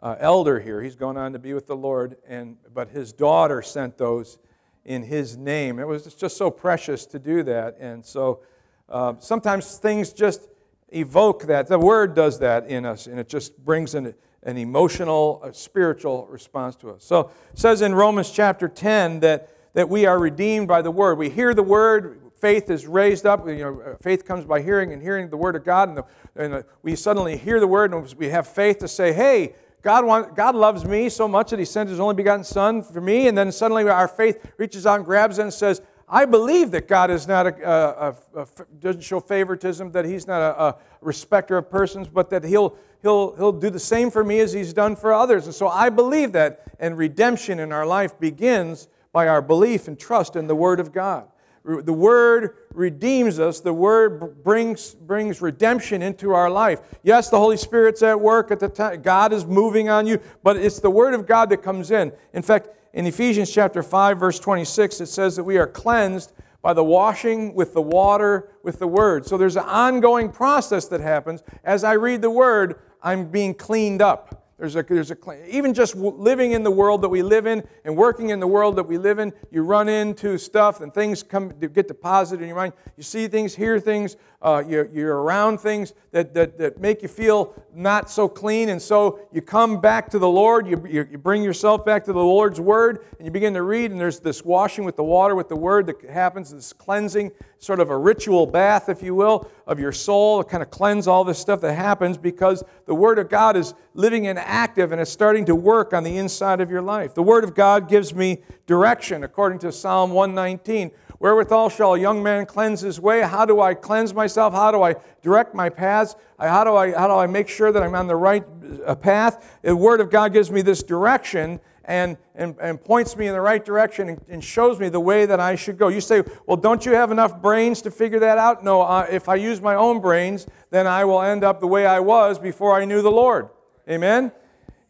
uh, 0.02 0.16
elder 0.20 0.60
here. 0.60 0.82
He's 0.82 0.96
gone 0.96 1.18
on 1.18 1.34
to 1.34 1.40
be 1.40 1.54
with 1.54 1.68
the 1.68 1.76
Lord, 1.76 2.18
and, 2.28 2.58
but 2.74 2.90
his 2.90 3.14
daughter 3.14 3.62
sent 3.62 3.98
those 3.98 4.38
in 4.84 5.04
his 5.04 5.38
name. 5.38 5.80
It 5.80 5.88
was 5.88 6.14
just 6.16 6.38
so 6.38 6.50
precious 6.50 7.06
to 7.08 7.20
do 7.20 7.44
that. 7.44 7.78
And 7.80 8.04
so 8.04 8.42
uh, 8.90 9.14
sometimes 9.20 9.78
things 9.78 10.12
just 10.12 10.48
evoke 10.90 11.44
that. 11.44 11.68
The 11.68 11.80
Word 11.80 12.16
does 12.16 12.40
that 12.40 12.68
in 12.68 12.86
us, 12.86 13.08
and 13.08 13.20
it 13.20 13.30
just 13.30 13.64
brings 13.64 13.94
an, 13.96 14.14
an 14.44 14.58
emotional, 14.58 15.42
a 15.44 15.54
spiritual 15.54 16.28
response 16.28 16.76
to 16.78 16.92
us. 16.92 17.04
So 17.04 17.32
it 17.54 17.60
says 17.60 17.82
in 17.82 17.94
Romans 17.94 18.32
chapter 18.32 18.68
10 18.68 19.20
that, 19.20 19.50
that 19.74 19.88
we 19.88 20.06
are 20.06 20.18
redeemed 20.18 20.68
by 20.68 20.82
the 20.82 20.92
Word. 20.92 21.18
We 21.18 21.30
hear 21.30 21.54
the 21.54 21.64
Word, 21.64 22.22
faith 22.42 22.72
is 22.72 22.88
raised 22.88 23.26
up. 23.28 23.48
You 23.48 23.56
know, 23.56 23.96
faith 24.02 24.26
comes 24.26 24.46
by 24.46 24.62
hearing 24.62 24.92
and 24.92 25.02
hearing 25.02 25.30
the 25.30 25.38
Word 25.38 25.56
of 25.56 25.64
God. 25.64 25.90
And, 25.90 25.98
the, 26.00 26.06
and 26.36 26.54
the, 26.54 26.66
we 26.82 26.96
suddenly 26.96 27.38
hear 27.38 27.60
the 27.60 27.68
Word 27.68 27.94
and 27.94 28.14
we 28.16 28.30
have 28.30 28.48
faith 28.48 28.80
to 28.80 28.88
say, 28.88 29.14
hey, 29.14 29.54
God, 29.82 30.06
want, 30.06 30.36
God 30.36 30.56
loves 30.56 30.86
me 30.86 31.10
so 31.10 31.28
much 31.28 31.50
that 31.50 31.60
He 31.60 31.66
sent 31.66 31.90
His 31.90 32.00
only 32.00 32.16
begotten 32.16 32.44
Son 32.44 32.84
for 32.84 33.02
me. 33.02 33.28
And 33.28 33.38
then 33.38 33.52
suddenly 33.52 33.88
our 33.88 34.08
faith 34.08 34.46
reaches 34.58 34.86
out 34.86 34.98
and 34.98 35.06
grabs 35.06 35.40
it 35.40 35.44
and 35.44 35.54
says, 35.54 35.82
I 36.08 36.26
believe 36.26 36.72
that 36.72 36.88
God 36.88 37.10
is 37.10 37.28
not 37.28 37.48
a, 37.48 37.70
a, 37.70 38.16
a, 38.36 38.42
a 38.42 38.48
doesn't 38.80 39.02
show 39.02 39.20
favoritism, 39.20 39.92
that 39.94 40.06
He's 40.06 40.28
not 40.28 40.42
a, 40.42 40.76
respecter 41.02 41.58
of 41.58 41.70
persons, 41.70 42.08
but 42.08 42.30
that 42.30 42.44
he'll, 42.44 42.78
he'll, 43.02 43.36
he'll 43.36 43.52
do 43.52 43.72
the 43.72 43.80
same 43.80 44.12
for 44.12 44.24
me 44.24 44.40
as 44.40 44.54
He's 44.54 44.72
done 44.72 44.96
for 44.96 45.14
others. 45.14 45.46
And 45.46 45.56
so 45.56 45.68
I 45.68 45.90
believe 45.90 46.32
that. 46.34 46.64
And 46.80 46.98
redemption 46.98 47.60
in 47.60 47.72
our 47.72 47.86
life 47.86 48.20
begins 48.20 48.88
by 49.12 49.28
our 49.28 49.42
belief 49.42 49.88
and 49.88 50.00
trust 50.00 50.36
in 50.36 50.48
the 50.48 50.56
Word 50.56 50.80
of 50.80 50.92
God. 50.92 51.28
The 51.64 51.94
Word 51.94 52.56
redeems 52.74 53.40
us. 53.40 53.60
The 53.60 53.74
Word 53.74 54.44
brings, 54.44 54.96
brings 54.96 55.42
redemption 55.42 56.02
into 56.02 56.34
our 56.34 56.50
life. 56.50 56.80
Yes, 57.04 57.30
the 57.30 57.38
Holy 57.38 57.58
Spirit's 57.58 58.02
at 58.02 58.20
work 58.20 58.50
at 58.50 58.60
the 58.60 58.70
time. 58.70 59.02
God 59.02 59.32
is 59.32 59.46
moving 59.46 59.88
on 59.88 60.08
you, 60.08 60.20
but 60.42 60.58
it's 60.58 60.80
the 60.80 60.90
Word 60.90 61.14
of 61.14 61.28
God 61.28 61.50
that 61.50 61.58
comes 61.58 61.92
in. 61.92 62.12
In 62.34 62.42
fact, 62.42 62.70
in 62.94 63.06
Ephesians 63.06 63.52
chapter 63.52 63.84
5, 63.84 64.20
verse 64.20 64.40
26, 64.40 65.02
it 65.02 65.06
says 65.06 65.36
that 65.36 65.44
we 65.44 65.58
are 65.58 65.68
cleansed 65.68 66.34
by 66.62 66.74
the 66.74 66.84
washing 66.84 67.54
with 67.54 67.74
the 67.74 67.82
water 67.82 68.50
with 68.64 68.80
the 68.80 68.88
Word. 68.88 69.26
So 69.26 69.38
there's 69.38 69.56
an 69.56 69.66
ongoing 69.66 70.30
process 70.30 70.86
that 70.88 71.02
happens. 71.02 71.44
As 71.64 71.84
I 71.84 71.94
read 71.94 72.22
the 72.22 72.32
Word, 72.32 72.80
I'm 73.04 73.30
being 73.30 73.54
cleaned 73.54 74.02
up. 74.02 74.41
There's 74.62 74.76
a, 74.76 74.84
there's 74.84 75.10
a, 75.10 75.18
even 75.50 75.74
just 75.74 75.96
living 75.96 76.52
in 76.52 76.62
the 76.62 76.70
world 76.70 77.02
that 77.02 77.10
we 77.10 77.24
live 77.24 77.48
in 77.48 77.64
and 77.84 77.98
working 77.98 78.30
in 78.30 78.40
the 78.40 78.46
world 78.46 78.76
that 78.76 78.84
we 78.84 79.00
live 79.00 79.18
in, 79.18 79.34
you 79.50 79.64
run 79.64 79.90
into 79.90 80.38
stuff 80.38 80.82
and 80.82 80.94
things 80.94 81.24
come 81.24 81.52
get 81.60 81.88
deposited 81.88 82.44
in 82.44 82.48
your 82.48 82.58
mind. 82.58 82.74
You 82.96 83.02
see 83.02 83.28
things, 83.28 83.56
hear 83.56 83.80
things, 83.80 84.18
uh, 84.42 84.64
you're, 84.68 84.90
you're 84.92 85.22
around 85.22 85.60
things 85.60 85.94
that, 86.12 86.34
that, 86.34 86.58
that 86.58 86.80
make 86.80 87.02
you 87.02 87.08
feel 87.08 87.54
not 87.74 88.10
so 88.10 88.28
clean. 88.28 88.70
And 88.70 88.82
so 88.82 89.20
you 89.32 89.42
come 89.42 89.80
back 89.80 90.10
to 90.10 90.20
the 90.20 90.28
Lord, 90.28 90.68
you, 90.68 90.84
you, 90.90 91.08
you 91.12 91.18
bring 91.18 91.44
yourself 91.44 91.86
back 91.86 92.04
to 92.06 92.14
the 92.14 92.20
Lord's 92.20 92.60
Word, 92.60 93.06
and 93.18 93.26
you 93.26 93.32
begin 93.32 93.54
to 93.54 93.62
read, 93.62 93.92
and 93.92 94.00
there's 94.00 94.20
this 94.20 94.44
washing 94.44 94.84
with 94.84 94.96
the 94.96 95.04
water, 95.04 95.36
with 95.36 95.48
the 95.48 95.56
Word 95.56 95.86
that 95.88 96.02
happens, 96.10 96.52
this 96.52 96.74
cleansing, 96.74 97.32
sort 97.60 97.80
of 97.80 97.92
a 97.92 97.98
ritual 97.98 98.48
bath, 98.48 98.90
if 98.90 99.04
you 99.04 99.14
will, 99.14 99.50
of 99.68 99.80
your 99.80 99.92
soul, 99.92 100.44
to 100.44 100.50
kind 100.50 100.64
of 100.64 100.72
cleanse 100.72 101.08
all 101.08 101.24
this 101.24 101.38
stuff 101.38 101.62
that 101.62 101.76
happens 101.76 102.18
because 102.18 102.64
the 102.88 102.96
Word 102.96 103.20
of 103.20 103.30
God 103.30 103.56
is 103.56 103.76
living 103.94 104.26
and 104.26 104.40
active 104.52 104.92
and 104.92 105.00
it's 105.00 105.10
starting 105.10 105.46
to 105.46 105.56
work 105.56 105.94
on 105.94 106.04
the 106.04 106.18
inside 106.18 106.60
of 106.60 106.70
your 106.70 106.82
life. 106.82 107.16
The 107.16 107.24
Word 107.24 107.44
of 107.44 107.56
God 107.56 107.88
gives 107.88 108.14
me 108.14 108.44
direction, 108.68 109.24
according 109.24 109.60
to 109.60 109.72
Psalm 109.72 110.12
119. 110.12 110.92
Wherewithal 111.20 111.70
shall 111.70 111.94
a 111.94 112.00
young 112.00 112.22
man 112.22 112.46
cleanse 112.46 112.82
his 112.82 113.00
way? 113.00 113.22
How 113.22 113.46
do 113.46 113.62
I 113.62 113.74
cleanse 113.74 114.14
myself? 114.14 114.54
How 114.54 114.72
do 114.72 114.82
I 114.84 114.96
direct 115.22 115.56
my 115.56 115.70
paths? 115.70 116.16
How 116.38 116.64
do 116.64 116.76
I, 116.76 116.92
how 116.92 117.08
do 117.08 117.14
I 117.14 117.28
make 117.28 117.48
sure 117.48 117.72
that 117.72 117.82
I'm 117.82 117.96
on 117.96 118.08
the 118.08 118.16
right 118.16 118.44
uh, 118.86 118.96
path? 118.96 119.60
The 119.62 119.76
Word 119.76 120.02
of 120.02 120.10
God 120.10 120.34
gives 120.34 120.52
me 120.52 120.62
this 120.62 120.84
direction 120.84 121.60
and, 121.86 122.18
and, 122.36 122.56
and 122.60 122.84
points 122.84 123.16
me 123.16 123.28
in 123.28 123.34
the 123.34 123.42
right 123.42 123.64
direction 123.64 124.10
and, 124.10 124.22
and, 124.30 124.44
shows 124.44 124.80
me 124.80 124.88
the 124.88 125.00
way 125.00 125.26
that 125.26 125.40
I 125.40 125.56
should 125.56 125.78
go. 125.78 125.88
You 125.88 126.02
say, 126.02 126.24
well, 126.46 126.58
don't 126.58 126.86
you 126.86 126.94
have 126.94 127.12
enough 127.12 127.42
brains 127.42 127.82
to 127.84 127.92
figure 127.92 128.20
that 128.20 128.38
out? 128.38 128.64
No, 128.64 128.82
uh, 128.82 129.08
if 129.10 129.28
I 129.28 129.36
use 129.36 129.62
my 129.62 129.76
own 129.76 130.00
brains, 130.00 130.46
then 130.70 130.86
I 130.86 131.06
will 131.06 131.22
end 131.22 131.44
up 131.44 131.60
the 131.60 131.68
way 131.68 131.86
I 131.88 132.00
was 132.00 132.38
before 132.38 132.80
I 132.80 132.86
knew 132.86 133.02
the 133.02 133.12
Lord. 133.12 133.50
Amen? 133.90 134.32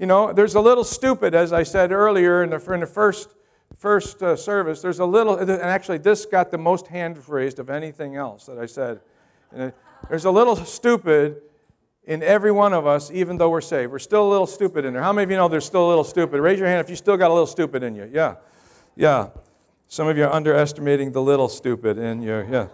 You 0.01 0.07
know, 0.07 0.33
there's 0.33 0.55
a 0.55 0.59
little 0.59 0.83
stupid, 0.83 1.35
as 1.35 1.53
I 1.53 1.61
said 1.61 1.91
earlier 1.91 2.41
in 2.41 2.49
the, 2.49 2.73
in 2.73 2.79
the 2.79 2.87
first 2.87 3.29
first 3.77 4.23
uh, 4.23 4.35
service, 4.35 4.81
there's 4.81 4.97
a 4.97 5.05
little, 5.05 5.37
and 5.37 5.51
actually, 5.51 5.99
this 5.99 6.25
got 6.25 6.49
the 6.49 6.57
most 6.57 6.87
hand 6.87 7.19
raised 7.29 7.59
of 7.59 7.69
anything 7.69 8.15
else 8.15 8.47
that 8.47 8.57
I 8.57 8.65
said. 8.65 8.99
there's 10.09 10.25
a 10.25 10.31
little 10.31 10.55
stupid 10.55 11.43
in 12.05 12.23
every 12.23 12.51
one 12.51 12.73
of 12.73 12.87
us, 12.87 13.11
even 13.11 13.37
though 13.37 13.51
we're 13.51 13.61
saved. 13.61 13.91
We're 13.91 13.99
still 13.99 14.27
a 14.27 14.31
little 14.31 14.47
stupid 14.47 14.85
in 14.85 14.93
there. 14.93 15.03
How 15.03 15.13
many 15.13 15.25
of 15.25 15.29
you 15.29 15.37
know 15.37 15.47
there's 15.47 15.65
still 15.65 15.85
a 15.85 15.89
little 15.89 16.03
stupid? 16.03 16.41
Raise 16.41 16.57
your 16.57 16.67
hand 16.67 16.81
if 16.81 16.89
you 16.89 16.95
still 16.95 17.15
got 17.15 17.29
a 17.29 17.33
little 17.33 17.45
stupid 17.45 17.83
in 17.83 17.95
you. 17.95 18.09
Yeah. 18.11 18.37
Yeah. 18.95 19.29
Some 19.87 20.07
of 20.07 20.17
you 20.17 20.23
are 20.23 20.33
underestimating 20.33 21.11
the 21.11 21.21
little 21.21 21.47
stupid 21.47 21.99
in 21.99 22.23
you. 22.23 22.47
Yeah. 22.49 22.69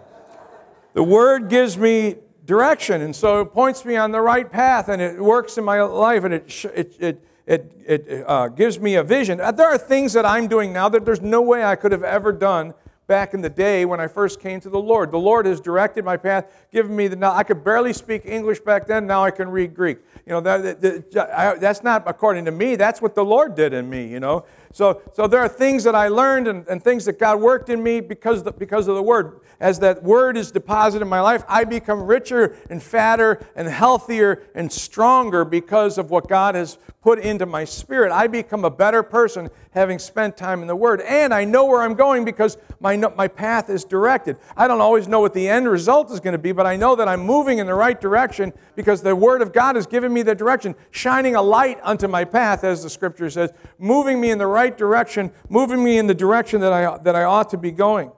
The 0.94 1.02
word 1.02 1.50
gives 1.50 1.76
me 1.76 2.16
direction, 2.48 3.02
and 3.02 3.14
so 3.14 3.42
it 3.42 3.52
points 3.52 3.84
me 3.84 3.94
on 3.94 4.10
the 4.10 4.20
right 4.20 4.50
path, 4.50 4.88
and 4.88 5.00
it 5.00 5.20
works 5.20 5.58
in 5.58 5.64
my 5.64 5.80
life, 5.82 6.24
and 6.24 6.34
it, 6.34 6.64
it, 6.74 6.96
it 6.98 7.24
it, 7.46 7.72
it 7.86 8.24
uh, 8.26 8.48
gives 8.48 8.78
me 8.78 8.96
a 8.96 9.02
vision. 9.02 9.40
Uh, 9.40 9.50
there 9.50 9.68
are 9.68 9.78
things 9.78 10.12
that 10.12 10.26
I'm 10.26 10.48
doing 10.48 10.70
now 10.70 10.90
that 10.90 11.06
there's 11.06 11.22
no 11.22 11.40
way 11.40 11.64
I 11.64 11.76
could 11.76 11.92
have 11.92 12.04
ever 12.04 12.30
done 12.30 12.74
back 13.06 13.32
in 13.32 13.40
the 13.40 13.48
day 13.48 13.86
when 13.86 14.00
I 14.00 14.06
first 14.06 14.38
came 14.38 14.60
to 14.60 14.68
the 14.68 14.78
Lord. 14.78 15.10
The 15.10 15.18
Lord 15.18 15.46
has 15.46 15.58
directed 15.58 16.04
my 16.04 16.18
path, 16.18 16.44
given 16.70 16.94
me 16.94 17.08
the 17.08 17.16
now 17.16 17.32
I 17.32 17.42
could 17.42 17.64
barely 17.64 17.94
speak 17.94 18.26
English 18.26 18.60
back 18.60 18.86
then, 18.86 19.06
now 19.06 19.24
I 19.24 19.30
can 19.30 19.48
read 19.48 19.74
Greek. 19.74 19.98
You 20.28 20.34
know, 20.34 20.40
that, 20.42 20.82
that, 20.82 21.58
that's 21.58 21.82
not 21.82 22.02
according 22.06 22.44
to 22.44 22.50
me, 22.50 22.76
that's 22.76 23.00
what 23.00 23.14
the 23.14 23.24
Lord 23.24 23.54
did 23.54 23.72
in 23.72 23.88
me, 23.88 24.06
you 24.06 24.20
know. 24.20 24.44
So, 24.74 25.00
so 25.14 25.26
there 25.26 25.40
are 25.40 25.48
things 25.48 25.84
that 25.84 25.94
I 25.94 26.08
learned 26.08 26.46
and, 26.48 26.68
and 26.68 26.84
things 26.84 27.06
that 27.06 27.18
God 27.18 27.40
worked 27.40 27.70
in 27.70 27.82
me 27.82 28.00
because, 28.00 28.42
the, 28.42 28.52
because 28.52 28.88
of 28.88 28.94
the 28.94 29.02
Word. 29.02 29.40
As 29.58 29.78
that 29.80 30.02
Word 30.02 30.36
is 30.36 30.52
deposited 30.52 31.02
in 31.02 31.08
my 31.08 31.22
life, 31.22 31.44
I 31.48 31.64
become 31.64 32.02
richer 32.02 32.56
and 32.68 32.82
fatter 32.82 33.40
and 33.56 33.66
healthier 33.68 34.42
and 34.54 34.70
stronger 34.70 35.46
because 35.46 35.96
of 35.96 36.10
what 36.10 36.28
God 36.28 36.54
has 36.54 36.76
put 37.00 37.18
into 37.20 37.46
my 37.46 37.64
spirit. 37.64 38.12
I 38.12 38.26
become 38.26 38.64
a 38.64 38.70
better 38.70 39.02
person 39.02 39.48
having 39.70 39.98
spent 39.98 40.36
time 40.36 40.60
in 40.60 40.68
the 40.68 40.76
Word. 40.76 41.00
And 41.00 41.32
I 41.32 41.44
know 41.44 41.64
where 41.64 41.80
I'm 41.80 41.94
going 41.94 42.24
because 42.24 42.58
my, 42.80 42.96
my 42.96 43.28
path 43.28 43.70
is 43.70 43.84
directed. 43.84 44.36
I 44.56 44.68
don't 44.68 44.80
always 44.80 45.08
know 45.08 45.20
what 45.20 45.32
the 45.32 45.48
end 45.48 45.68
result 45.68 46.10
is 46.10 46.20
going 46.20 46.32
to 46.32 46.38
be, 46.38 46.52
but 46.52 46.66
I 46.66 46.76
know 46.76 46.96
that 46.96 47.08
I'm 47.08 47.20
moving 47.20 47.58
in 47.58 47.66
the 47.66 47.74
right 47.74 47.98
direction 47.98 48.52
because 48.76 49.02
the 49.02 49.16
Word 49.16 49.40
of 49.40 49.52
God 49.52 49.76
has 49.76 49.86
given 49.86 50.12
me 50.12 50.17
the 50.22 50.34
direction, 50.34 50.74
shining 50.90 51.34
a 51.34 51.42
light 51.42 51.78
unto 51.82 52.08
my 52.08 52.24
path, 52.24 52.64
as 52.64 52.82
the 52.82 52.90
Scripture 52.90 53.30
says, 53.30 53.52
moving 53.78 54.20
me 54.20 54.30
in 54.30 54.38
the 54.38 54.46
right 54.46 54.76
direction, 54.76 55.32
moving 55.48 55.82
me 55.82 55.98
in 55.98 56.06
the 56.06 56.14
direction 56.14 56.60
that 56.60 56.72
I, 56.72 56.98
that 56.98 57.16
I 57.16 57.24
ought 57.24 57.50
to 57.50 57.58
be 57.58 57.70
going. 57.70 58.12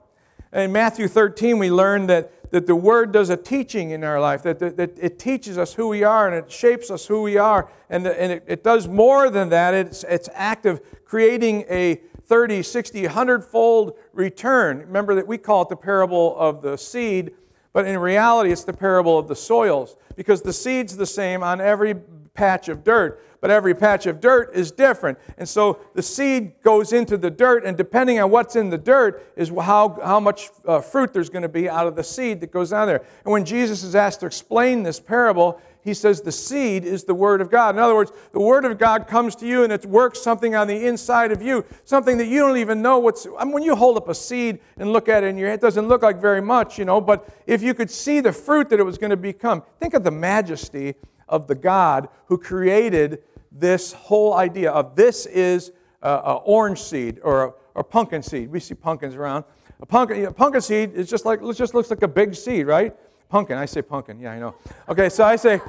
In 0.53 0.71
Matthew 0.71 1.07
13, 1.07 1.59
we 1.59 1.71
learn 1.71 2.07
that 2.07 2.31
that 2.51 2.67
the 2.67 2.75
Word 2.75 3.11
does 3.11 3.29
a 3.29 3.37
teaching 3.37 3.91
in 3.91 4.03
our 4.03 4.19
life, 4.19 4.43
that, 4.43 4.59
that, 4.59 4.77
that, 4.77 4.97
it 4.99 5.17
teaches 5.17 5.57
us 5.57 5.73
who 5.73 5.87
we 5.87 6.03
are 6.03 6.27
and 6.27 6.35
it 6.35 6.51
shapes 6.51 6.91
us 6.91 7.07
who 7.07 7.21
we 7.21 7.37
are. 7.37 7.69
And, 7.89 8.05
and 8.05 8.31
it, 8.31 8.43
it 8.45 8.63
does 8.63 8.87
more 8.87 9.29
than 9.29 9.49
that, 9.49 9.73
it's, 9.73 10.03
it's 10.03 10.29
active, 10.33 10.81
creating 11.05 11.65
a 11.69 12.01
30, 12.25 12.61
60, 12.63 13.03
100 13.03 13.43
fold 13.43 13.97
return. 14.13 14.79
Remember 14.79 15.15
that 15.15 15.27
we 15.27 15.37
call 15.37 15.63
it 15.63 15.69
the 15.69 15.75
parable 15.75 16.37
of 16.37 16.61
the 16.61 16.77
seed, 16.77 17.31
but 17.73 17.85
in 17.85 17.97
reality, 17.99 18.51
it's 18.51 18.63
the 18.63 18.73
parable 18.73 19.17
of 19.17 19.27
the 19.27 19.35
soils 19.35 19.95
because 20.15 20.41
the 20.41 20.53
seed's 20.53 20.97
the 20.97 21.05
same 21.05 21.43
on 21.43 21.61
every 21.61 21.95
patch 22.33 22.69
of 22.69 22.83
dirt 22.83 23.21
but 23.41 23.49
every 23.49 23.73
patch 23.73 24.05
of 24.05 24.21
dirt 24.21 24.51
is 24.53 24.71
different. 24.71 25.17
And 25.37 25.49
so 25.49 25.79
the 25.95 26.03
seed 26.03 26.61
goes 26.61 26.93
into 26.93 27.17
the 27.17 27.31
dirt, 27.31 27.65
and 27.65 27.75
depending 27.75 28.19
on 28.19 28.29
what's 28.29 28.55
in 28.55 28.69
the 28.69 28.77
dirt, 28.77 29.33
is 29.35 29.49
how, 29.49 29.99
how 30.03 30.19
much 30.19 30.49
uh, 30.65 30.79
fruit 30.79 31.11
there's 31.11 31.29
going 31.29 31.41
to 31.41 31.49
be 31.49 31.67
out 31.67 31.87
of 31.87 31.95
the 31.95 32.03
seed 32.03 32.39
that 32.41 32.51
goes 32.51 32.69
down 32.69 32.87
there. 32.87 33.03
And 33.25 33.33
when 33.33 33.43
Jesus 33.43 33.83
is 33.83 33.95
asked 33.95 34.19
to 34.19 34.27
explain 34.27 34.83
this 34.83 34.99
parable, 34.99 35.59
he 35.83 35.93
says 35.93 36.21
the 36.21 36.31
seed 36.31 36.85
is 36.85 37.03
the 37.03 37.13
Word 37.13 37.41
of 37.41 37.49
God. 37.49 37.75
In 37.75 37.79
other 37.79 37.95
words, 37.95 38.11
the 38.31 38.39
Word 38.39 38.65
of 38.65 38.77
God 38.77 39.07
comes 39.07 39.35
to 39.37 39.47
you 39.47 39.63
and 39.63 39.73
it 39.73 39.85
works 39.85 40.21
something 40.21 40.55
on 40.55 40.67
the 40.67 40.85
inside 40.85 41.31
of 41.31 41.41
you, 41.41 41.65
something 41.85 42.17
that 42.17 42.27
you 42.27 42.39
don't 42.39 42.57
even 42.57 42.81
know 42.81 42.99
what's. 42.99 43.27
I 43.39 43.43
mean, 43.43 43.53
when 43.53 43.63
you 43.63 43.75
hold 43.75 43.97
up 43.97 44.07
a 44.07 44.15
seed 44.15 44.59
and 44.77 44.93
look 44.93 45.09
at 45.09 45.23
it 45.23 45.27
in 45.27 45.37
your 45.37 45.49
head, 45.49 45.59
it 45.59 45.61
doesn't 45.61 45.87
look 45.87 46.03
like 46.03 46.21
very 46.21 46.41
much, 46.41 46.77
you 46.77 46.85
know, 46.85 47.01
but 47.01 47.27
if 47.47 47.61
you 47.61 47.73
could 47.73 47.89
see 47.89 48.19
the 48.19 48.31
fruit 48.31 48.69
that 48.69 48.79
it 48.79 48.83
was 48.83 48.97
going 48.97 49.09
to 49.09 49.17
become, 49.17 49.63
think 49.79 49.93
of 49.93 50.03
the 50.03 50.11
majesty 50.11 50.95
of 51.27 51.47
the 51.47 51.55
God 51.55 52.09
who 52.25 52.37
created 52.37 53.23
this 53.51 53.93
whole 53.93 54.33
idea 54.33 54.71
of 54.71 54.95
this 54.95 55.25
is 55.25 55.71
an 56.01 56.39
orange 56.45 56.79
seed 56.79 57.19
or 57.23 57.55
a, 57.75 57.83
pumpkin 57.83 58.21
seed. 58.21 58.51
We 58.51 58.59
see 58.59 58.75
pumpkins 58.75 59.15
around. 59.15 59.45
A 59.81 59.85
pumpkin, 59.85 60.25
a 60.25 60.31
pumpkin 60.31 60.61
seed 60.61 60.93
is 60.93 61.09
just 61.09 61.25
like, 61.25 61.41
it 61.41 61.53
just 61.55 61.73
looks 61.73 61.89
like 61.89 62.01
a 62.03 62.07
big 62.07 62.35
seed, 62.35 62.67
right? 62.67 62.95
Pumpkin, 63.31 63.57
I 63.57 63.65
say 63.65 63.81
pumpkin, 63.81 64.19
yeah, 64.19 64.33
I 64.33 64.39
know. 64.39 64.55
Okay, 64.89 65.07
so 65.07 65.23
I 65.23 65.37
say, 65.37 65.61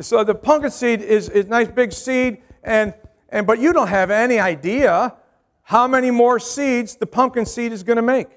so 0.00 0.24
the 0.24 0.34
pumpkin 0.34 0.70
seed 0.70 1.02
is 1.02 1.28
a 1.28 1.42
nice 1.42 1.68
big 1.68 1.92
seed, 1.92 2.38
and, 2.64 2.94
and 3.28 3.46
but 3.46 3.58
you 3.58 3.74
don't 3.74 3.88
have 3.88 4.10
any 4.10 4.38
idea 4.38 5.14
how 5.64 5.86
many 5.86 6.10
more 6.10 6.40
seeds 6.40 6.96
the 6.96 7.04
pumpkin 7.04 7.44
seed 7.44 7.72
is 7.72 7.82
going 7.82 7.96
to 7.96 8.02
make 8.02 8.28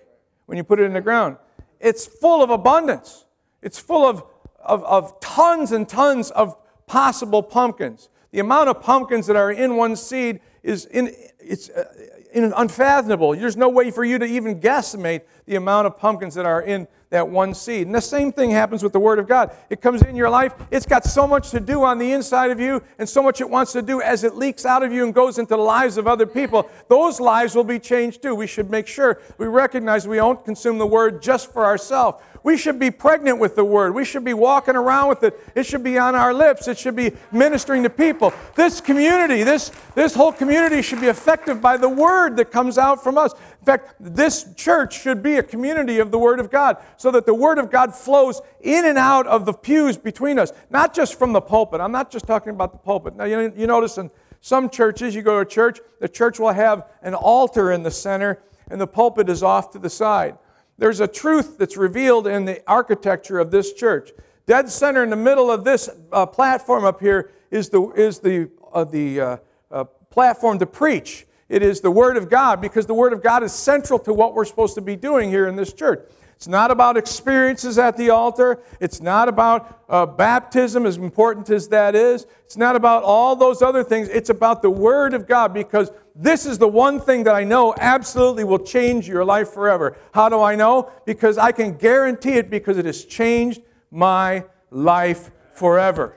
when 0.47 0.57
you 0.57 0.65
put 0.65 0.81
it 0.81 0.83
in 0.83 0.91
the 0.91 0.99
ground. 0.99 1.37
It's 1.79 2.05
full 2.05 2.43
of 2.43 2.49
abundance. 2.49 3.23
It's 3.61 3.79
full 3.79 4.05
of, 4.05 4.21
of, 4.59 4.83
of 4.83 5.17
tons 5.21 5.71
and 5.71 5.87
tons 5.87 6.29
of 6.31 6.57
possible 6.87 7.41
pumpkins. 7.41 8.09
The 8.31 8.39
amount 8.39 8.67
of 8.67 8.81
pumpkins 8.81 9.27
that 9.27 9.37
are 9.37 9.53
in 9.53 9.77
one 9.77 9.95
seed 9.95 10.41
is 10.61 10.87
in, 10.87 11.15
it's 11.39 11.69
uh, 11.69 11.85
unfathomable. 12.33 13.33
There's 13.33 13.55
no 13.55 13.69
way 13.69 13.91
for 13.91 14.03
you 14.03 14.19
to 14.19 14.25
even 14.25 14.59
guesstimate 14.59 15.21
the 15.45 15.55
amount 15.55 15.87
of 15.87 15.97
pumpkins 15.97 16.35
that 16.35 16.45
are 16.45 16.61
in 16.61 16.87
that 17.11 17.27
one 17.27 17.53
seed. 17.53 17.85
And 17.85 17.93
the 17.93 18.01
same 18.01 18.31
thing 18.31 18.51
happens 18.51 18.83
with 18.83 18.93
the 18.93 18.99
Word 18.99 19.19
of 19.19 19.27
God. 19.27 19.51
It 19.69 19.81
comes 19.81 20.01
in 20.01 20.15
your 20.15 20.29
life, 20.29 20.53
it's 20.71 20.85
got 20.85 21.03
so 21.03 21.27
much 21.27 21.51
to 21.51 21.59
do 21.59 21.83
on 21.83 21.97
the 21.97 22.11
inside 22.13 22.51
of 22.51 22.59
you, 22.59 22.81
and 22.97 23.07
so 23.07 23.21
much 23.21 23.41
it 23.41 23.49
wants 23.49 23.73
to 23.73 23.81
do 23.81 24.01
as 24.01 24.23
it 24.23 24.35
leaks 24.35 24.65
out 24.65 24.81
of 24.81 24.91
you 24.91 25.03
and 25.03 25.13
goes 25.13 25.37
into 25.37 25.55
the 25.55 25.61
lives 25.61 25.97
of 25.97 26.07
other 26.07 26.25
people. 26.25 26.69
Those 26.87 27.19
lives 27.19 27.53
will 27.53 27.65
be 27.65 27.79
changed 27.79 28.21
too. 28.21 28.33
We 28.33 28.47
should 28.47 28.71
make 28.71 28.87
sure 28.87 29.21
we 29.37 29.47
recognize 29.47 30.07
we 30.07 30.15
don't 30.15 30.43
consume 30.43 30.77
the 30.77 30.87
Word 30.87 31.21
just 31.21 31.51
for 31.51 31.65
ourselves. 31.65 32.23
We 32.43 32.57
should 32.57 32.79
be 32.79 32.89
pregnant 32.89 33.39
with 33.39 33.55
the 33.55 33.63
Word. 33.63 33.93
We 33.93 34.05
should 34.05 34.23
be 34.23 34.33
walking 34.33 34.75
around 34.75 35.09
with 35.09 35.23
it. 35.23 35.39
It 35.53 35.65
should 35.65 35.83
be 35.83 35.97
on 35.99 36.15
our 36.15 36.33
lips. 36.33 36.67
It 36.67 36.77
should 36.77 36.95
be 36.95 37.11
ministering 37.31 37.83
to 37.83 37.89
people. 37.89 38.33
This 38.55 38.81
community, 38.81 39.43
this, 39.43 39.71
this 39.95 40.15
whole 40.15 40.31
community 40.31 40.81
should 40.81 41.01
be 41.01 41.09
affected 41.09 41.61
by 41.61 41.77
the 41.77 41.89
Word 41.89 42.37
that 42.37 42.51
comes 42.51 42.77
out 42.77 43.03
from 43.03 43.17
us. 43.17 43.33
In 43.61 43.65
fact, 43.65 43.93
this 43.99 44.53
church 44.55 44.99
should 44.99 45.21
be 45.21 45.37
a 45.37 45.43
community 45.43 45.99
of 45.99 46.09
the 46.09 46.17
Word 46.17 46.39
of 46.39 46.49
God 46.49 46.77
so 46.97 47.11
that 47.11 47.27
the 47.27 47.33
Word 47.33 47.59
of 47.59 47.69
God 47.69 47.93
flows 47.95 48.41
in 48.59 48.85
and 48.85 48.97
out 48.97 49.27
of 49.27 49.45
the 49.45 49.53
pews 49.53 49.97
between 49.97 50.39
us, 50.39 50.51
not 50.71 50.95
just 50.95 51.17
from 51.17 51.31
the 51.31 51.41
pulpit. 51.41 51.79
I'm 51.79 51.91
not 51.91 52.09
just 52.09 52.25
talking 52.25 52.53
about 52.53 52.71
the 52.71 52.79
pulpit. 52.79 53.15
Now, 53.15 53.25
you, 53.25 53.53
you 53.55 53.67
notice 53.67 53.99
in 53.99 54.09
some 54.41 54.67
churches, 54.67 55.13
you 55.13 55.21
go 55.21 55.35
to 55.35 55.41
a 55.41 55.45
church, 55.45 55.79
the 55.99 56.09
church 56.09 56.39
will 56.39 56.53
have 56.53 56.87
an 57.03 57.13
altar 57.13 57.71
in 57.71 57.83
the 57.83 57.91
center 57.91 58.41
and 58.71 58.81
the 58.81 58.87
pulpit 58.87 59.29
is 59.29 59.43
off 59.43 59.69
to 59.71 59.79
the 59.79 59.89
side. 59.89 60.37
there's 60.77 60.99
a 60.99 61.07
truth 61.07 61.59
that's 61.59 61.77
revealed 61.77 62.25
in 62.25 62.45
the 62.45 62.63
architecture 62.65 63.37
of 63.37 63.51
this 63.51 63.73
church. 63.73 64.11
Dead 64.47 64.67
center 64.69 65.03
in 65.03 65.11
the 65.11 65.15
middle 65.15 65.51
of 65.51 65.63
this 65.63 65.87
uh, 66.11 66.25
platform 66.25 66.83
up 66.83 66.99
here 66.99 67.29
is 67.51 67.69
the, 67.69 67.91
is 67.91 68.17
the, 68.17 68.49
uh, 68.73 68.83
the 68.83 69.21
uh, 69.21 69.37
uh, 69.69 69.83
platform 70.09 70.57
to 70.57 70.65
preach. 70.65 71.27
It 71.51 71.63
is 71.63 71.81
the 71.81 71.91
Word 71.91 72.15
of 72.15 72.29
God 72.29 72.61
because 72.61 72.85
the 72.85 72.93
Word 72.93 73.11
of 73.11 73.21
God 73.21 73.43
is 73.43 73.51
central 73.51 73.99
to 73.99 74.13
what 74.13 74.33
we're 74.33 74.45
supposed 74.45 74.73
to 74.75 74.81
be 74.81 74.95
doing 74.95 75.29
here 75.29 75.49
in 75.49 75.57
this 75.57 75.73
church. 75.73 75.99
It's 76.37 76.47
not 76.47 76.71
about 76.71 76.95
experiences 76.95 77.77
at 77.77 77.97
the 77.97 78.09
altar. 78.09 78.61
It's 78.79 79.01
not 79.01 79.27
about 79.27 79.83
uh, 79.89 80.05
baptism, 80.05 80.85
as 80.85 80.95
important 80.95 81.49
as 81.49 81.67
that 81.67 81.93
is. 81.93 82.25
It's 82.45 82.55
not 82.55 82.77
about 82.77 83.03
all 83.03 83.35
those 83.35 83.61
other 83.61 83.83
things. 83.83 84.07
It's 84.07 84.29
about 84.29 84.61
the 84.61 84.69
Word 84.69 85.13
of 85.13 85.27
God 85.27 85.53
because 85.53 85.91
this 86.15 86.45
is 86.45 86.57
the 86.57 86.69
one 86.69 87.01
thing 87.01 87.25
that 87.25 87.35
I 87.35 87.43
know 87.43 87.75
absolutely 87.77 88.45
will 88.45 88.59
change 88.59 89.05
your 89.05 89.25
life 89.25 89.49
forever. 89.49 89.97
How 90.13 90.29
do 90.29 90.41
I 90.41 90.55
know? 90.55 90.89
Because 91.05 91.37
I 91.37 91.51
can 91.51 91.75
guarantee 91.75 92.35
it 92.35 92.49
because 92.49 92.77
it 92.77 92.85
has 92.85 93.03
changed 93.03 93.61
my 93.91 94.45
life 94.69 95.29
forever. 95.51 96.15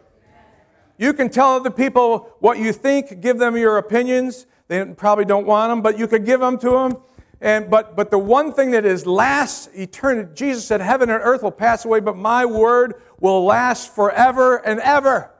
You 0.96 1.12
can 1.12 1.28
tell 1.28 1.56
other 1.56 1.72
people 1.72 2.32
what 2.38 2.58
you 2.58 2.72
think, 2.72 3.20
give 3.20 3.38
them 3.38 3.56
your 3.56 3.78
opinions. 3.78 4.46
They 4.74 4.94
probably 4.94 5.24
don't 5.24 5.46
want 5.46 5.70
them, 5.70 5.82
but 5.82 5.98
you 5.98 6.06
could 6.06 6.24
give 6.24 6.40
them 6.40 6.58
to 6.58 6.70
them 6.70 6.96
and, 7.44 7.68
but, 7.68 7.94
but 7.94 8.10
the 8.10 8.18
one 8.18 8.54
thing 8.54 8.70
that 8.70 8.86
is 8.86 9.06
lasts 9.06 9.68
eternity, 9.74 10.30
Jesus 10.34 10.66
said, 10.66 10.80
Heaven 10.80 11.10
and 11.10 11.20
earth 11.22 11.42
will 11.42 11.50
pass 11.50 11.84
away, 11.84 12.00
but 12.00 12.16
my 12.16 12.46
word 12.46 12.94
will 13.20 13.44
last 13.44 13.94
forever 13.94 14.56
and 14.56 14.80
ever. 14.80 15.30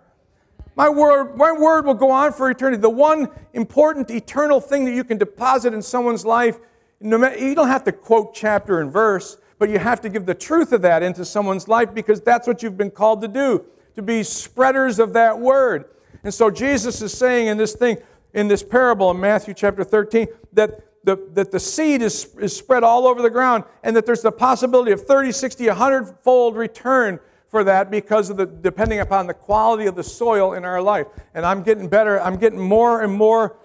My 0.76 0.90
word, 0.90 1.34
my 1.34 1.50
word 1.50 1.86
will 1.86 1.94
go 1.94 2.10
on 2.10 2.34
for 2.34 2.50
eternity. 2.50 2.82
The 2.82 2.90
one 2.90 3.28
important 3.54 4.10
eternal 4.10 4.60
thing 4.60 4.84
that 4.84 4.92
you 4.92 5.02
can 5.02 5.16
deposit 5.16 5.72
in 5.72 5.80
someone's 5.80 6.26
life, 6.26 6.58
no 7.00 7.16
matter, 7.16 7.38
you 7.38 7.54
don't 7.54 7.68
have 7.68 7.84
to 7.84 7.92
quote 7.92 8.34
chapter 8.34 8.82
and 8.82 8.92
verse, 8.92 9.38
but 9.58 9.70
you 9.70 9.78
have 9.78 10.02
to 10.02 10.10
give 10.10 10.26
the 10.26 10.34
truth 10.34 10.74
of 10.74 10.82
that 10.82 11.02
into 11.02 11.24
someone's 11.24 11.68
life 11.68 11.94
because 11.94 12.20
that's 12.20 12.46
what 12.46 12.62
you've 12.62 12.76
been 12.76 12.90
called 12.90 13.22
to 13.22 13.28
do, 13.28 13.64
to 13.94 14.02
be 14.02 14.22
spreaders 14.22 14.98
of 14.98 15.14
that 15.14 15.40
word. 15.40 15.86
And 16.22 16.34
so 16.34 16.50
Jesus 16.50 17.00
is 17.00 17.16
saying 17.16 17.46
in 17.46 17.56
this 17.56 17.74
thing, 17.74 17.96
in 18.34 18.48
this 18.48 18.62
parable 18.62 19.10
in 19.12 19.20
Matthew 19.20 19.54
chapter 19.54 19.84
13, 19.84 20.26
that 20.52 20.80
the, 21.04 21.16
that 21.32 21.50
the 21.50 21.60
seed 21.60 22.02
is, 22.02 22.34
is 22.40 22.56
spread 22.56 22.82
all 22.82 23.06
over 23.06 23.22
the 23.22 23.30
ground 23.30 23.64
and 23.82 23.94
that 23.96 24.06
there's 24.06 24.22
the 24.22 24.32
possibility 24.32 24.90
of 24.90 25.02
30, 25.02 25.32
60, 25.32 25.68
100 25.68 26.18
fold 26.20 26.56
return 26.56 27.20
for 27.48 27.62
that 27.64 27.90
because 27.90 28.30
of 28.30 28.36
the 28.36 28.46
depending 28.46 29.00
upon 29.00 29.26
the 29.26 29.34
quality 29.34 29.86
of 29.86 29.94
the 29.94 30.02
soil 30.02 30.54
in 30.54 30.64
our 30.64 30.82
life. 30.82 31.06
And 31.34 31.46
I'm 31.46 31.62
getting 31.62 31.88
better, 31.88 32.20
I'm 32.20 32.36
getting 32.36 32.58
more 32.58 33.02
and 33.02 33.12
more 33.12 33.56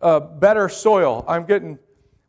uh, 0.00 0.20
better 0.20 0.68
soil. 0.68 1.24
I'm 1.26 1.44
getting, 1.44 1.78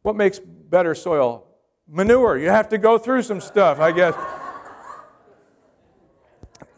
what 0.01 0.15
makes 0.15 0.39
better 0.39 0.95
soil? 0.95 1.45
Manure. 1.87 2.37
You 2.39 2.49
have 2.49 2.69
to 2.69 2.77
go 2.77 2.97
through 2.97 3.21
some 3.21 3.41
stuff, 3.41 3.79
I 3.79 3.91
guess. 3.91 4.15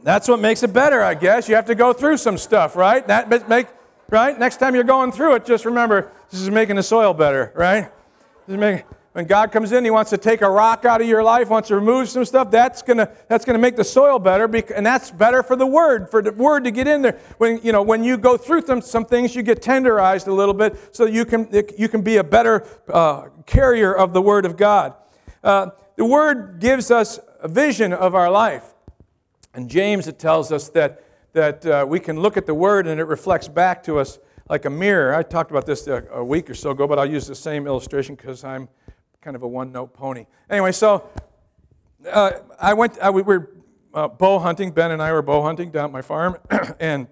That's 0.03 0.27
what 0.27 0.39
makes 0.39 0.63
it 0.63 0.73
better, 0.73 1.01
I 1.01 1.13
guess. 1.13 1.47
You 1.47 1.55
have 1.55 1.65
to 1.67 1.75
go 1.75 1.93
through 1.93 2.17
some 2.17 2.37
stuff, 2.37 2.75
right? 2.75 3.05
That 3.07 3.47
make, 3.47 3.67
right? 4.09 4.37
Next 4.37 4.57
time 4.57 4.75
you're 4.75 4.83
going 4.83 5.11
through 5.11 5.35
it, 5.35 5.45
just 5.45 5.65
remember 5.65 6.11
this 6.29 6.41
is 6.41 6.49
making 6.49 6.75
the 6.75 6.83
soil 6.83 7.13
better, 7.13 7.51
right? 7.55 7.91
When 9.17 9.25
God 9.25 9.51
comes 9.51 9.71
in, 9.71 9.83
He 9.83 9.89
wants 9.89 10.11
to 10.11 10.17
take 10.19 10.43
a 10.43 10.49
rock 10.49 10.85
out 10.85 11.01
of 11.01 11.07
your 11.07 11.23
life, 11.23 11.49
wants 11.49 11.69
to 11.69 11.75
remove 11.75 12.07
some 12.07 12.23
stuff. 12.23 12.51
That's 12.51 12.83
gonna 12.83 13.11
that's 13.27 13.45
gonna 13.45 13.57
make 13.57 13.75
the 13.75 13.83
soil 13.83 14.19
better, 14.19 14.45
and 14.75 14.85
that's 14.85 15.09
better 15.09 15.41
for 15.41 15.55
the 15.55 15.65
word, 15.65 16.11
for 16.11 16.21
the 16.21 16.31
word 16.31 16.65
to 16.65 16.71
get 16.71 16.87
in 16.87 17.01
there. 17.01 17.19
When 17.39 17.59
you 17.63 17.71
know 17.71 17.81
when 17.81 18.03
you 18.03 18.17
go 18.17 18.37
through 18.37 18.67
some, 18.67 18.79
some 18.79 19.05
things, 19.05 19.35
you 19.35 19.41
get 19.41 19.59
tenderized 19.59 20.27
a 20.27 20.31
little 20.31 20.53
bit, 20.53 20.95
so 20.95 21.05
you 21.05 21.25
can 21.25 21.49
you 21.75 21.89
can 21.89 22.03
be 22.03 22.17
a 22.17 22.23
better 22.23 22.63
uh, 22.93 23.29
carrier 23.47 23.91
of 23.91 24.13
the 24.13 24.21
word 24.21 24.45
of 24.45 24.55
God. 24.55 24.93
Uh, 25.43 25.71
the 25.95 26.05
word 26.05 26.59
gives 26.59 26.91
us 26.91 27.19
a 27.41 27.47
vision 27.47 27.93
of 27.93 28.13
our 28.13 28.29
life, 28.29 28.75
and 29.55 29.67
James 29.67 30.07
it 30.07 30.19
tells 30.19 30.51
us 30.51 30.69
that 30.69 31.03
that 31.37 31.65
uh, 31.67 31.85
we 31.87 31.99
can 31.99 32.19
look 32.19 32.35
at 32.35 32.47
the 32.47 32.53
Word 32.55 32.87
and 32.87 32.99
it 32.99 33.03
reflects 33.03 33.47
back 33.47 33.83
to 33.83 33.99
us 33.99 34.17
like 34.49 34.65
a 34.65 34.71
mirror. 34.71 35.13
I 35.13 35.21
talked 35.21 35.51
about 35.51 35.67
this 35.67 35.85
a, 35.85 36.03
a 36.11 36.23
week 36.23 36.49
or 36.49 36.55
so 36.55 36.71
ago, 36.71 36.87
but 36.87 36.97
I'll 36.97 37.09
use 37.09 37.27
the 37.27 37.35
same 37.35 37.67
illustration 37.67 38.15
because 38.15 38.43
I'm 38.43 38.67
kind 39.21 39.35
of 39.35 39.43
a 39.43 39.47
one 39.47 39.71
note 39.71 39.93
pony. 39.93 40.25
Anyway, 40.49 40.71
so 40.71 41.07
uh, 42.11 42.31
I 42.59 42.73
went, 42.73 42.97
uh, 42.97 43.11
we 43.13 43.21
were 43.21 43.51
uh, 43.93 44.07
bow 44.07 44.39
hunting. 44.39 44.71
Ben 44.71 44.89
and 44.89 44.99
I 44.99 45.13
were 45.13 45.21
bow 45.21 45.43
hunting 45.43 45.69
down 45.69 45.85
at 45.85 45.91
my 45.91 46.01
farm, 46.01 46.37
and 46.79 47.05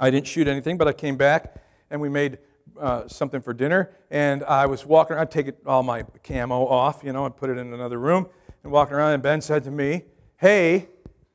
I 0.00 0.10
didn't 0.10 0.26
shoot 0.26 0.48
anything, 0.48 0.76
but 0.76 0.88
I 0.88 0.92
came 0.92 1.16
back 1.16 1.62
and 1.90 2.00
we 2.00 2.08
made 2.08 2.38
uh, 2.80 3.06
something 3.06 3.40
for 3.40 3.54
dinner. 3.54 3.92
And 4.10 4.42
I 4.42 4.66
was 4.66 4.84
walking 4.84 5.14
around, 5.14 5.22
I'd 5.22 5.30
take 5.30 5.46
it, 5.46 5.58
all 5.64 5.84
my 5.84 6.02
camo 6.24 6.66
off, 6.66 7.02
you 7.04 7.12
know, 7.12 7.24
and 7.24 7.36
put 7.36 7.50
it 7.50 7.58
in 7.58 7.72
another 7.72 7.98
room 7.98 8.26
and 8.64 8.72
walking 8.72 8.96
around. 8.96 9.12
And 9.12 9.22
Ben 9.22 9.40
said 9.40 9.62
to 9.62 9.70
me, 9.70 10.02
Hey, 10.38 10.88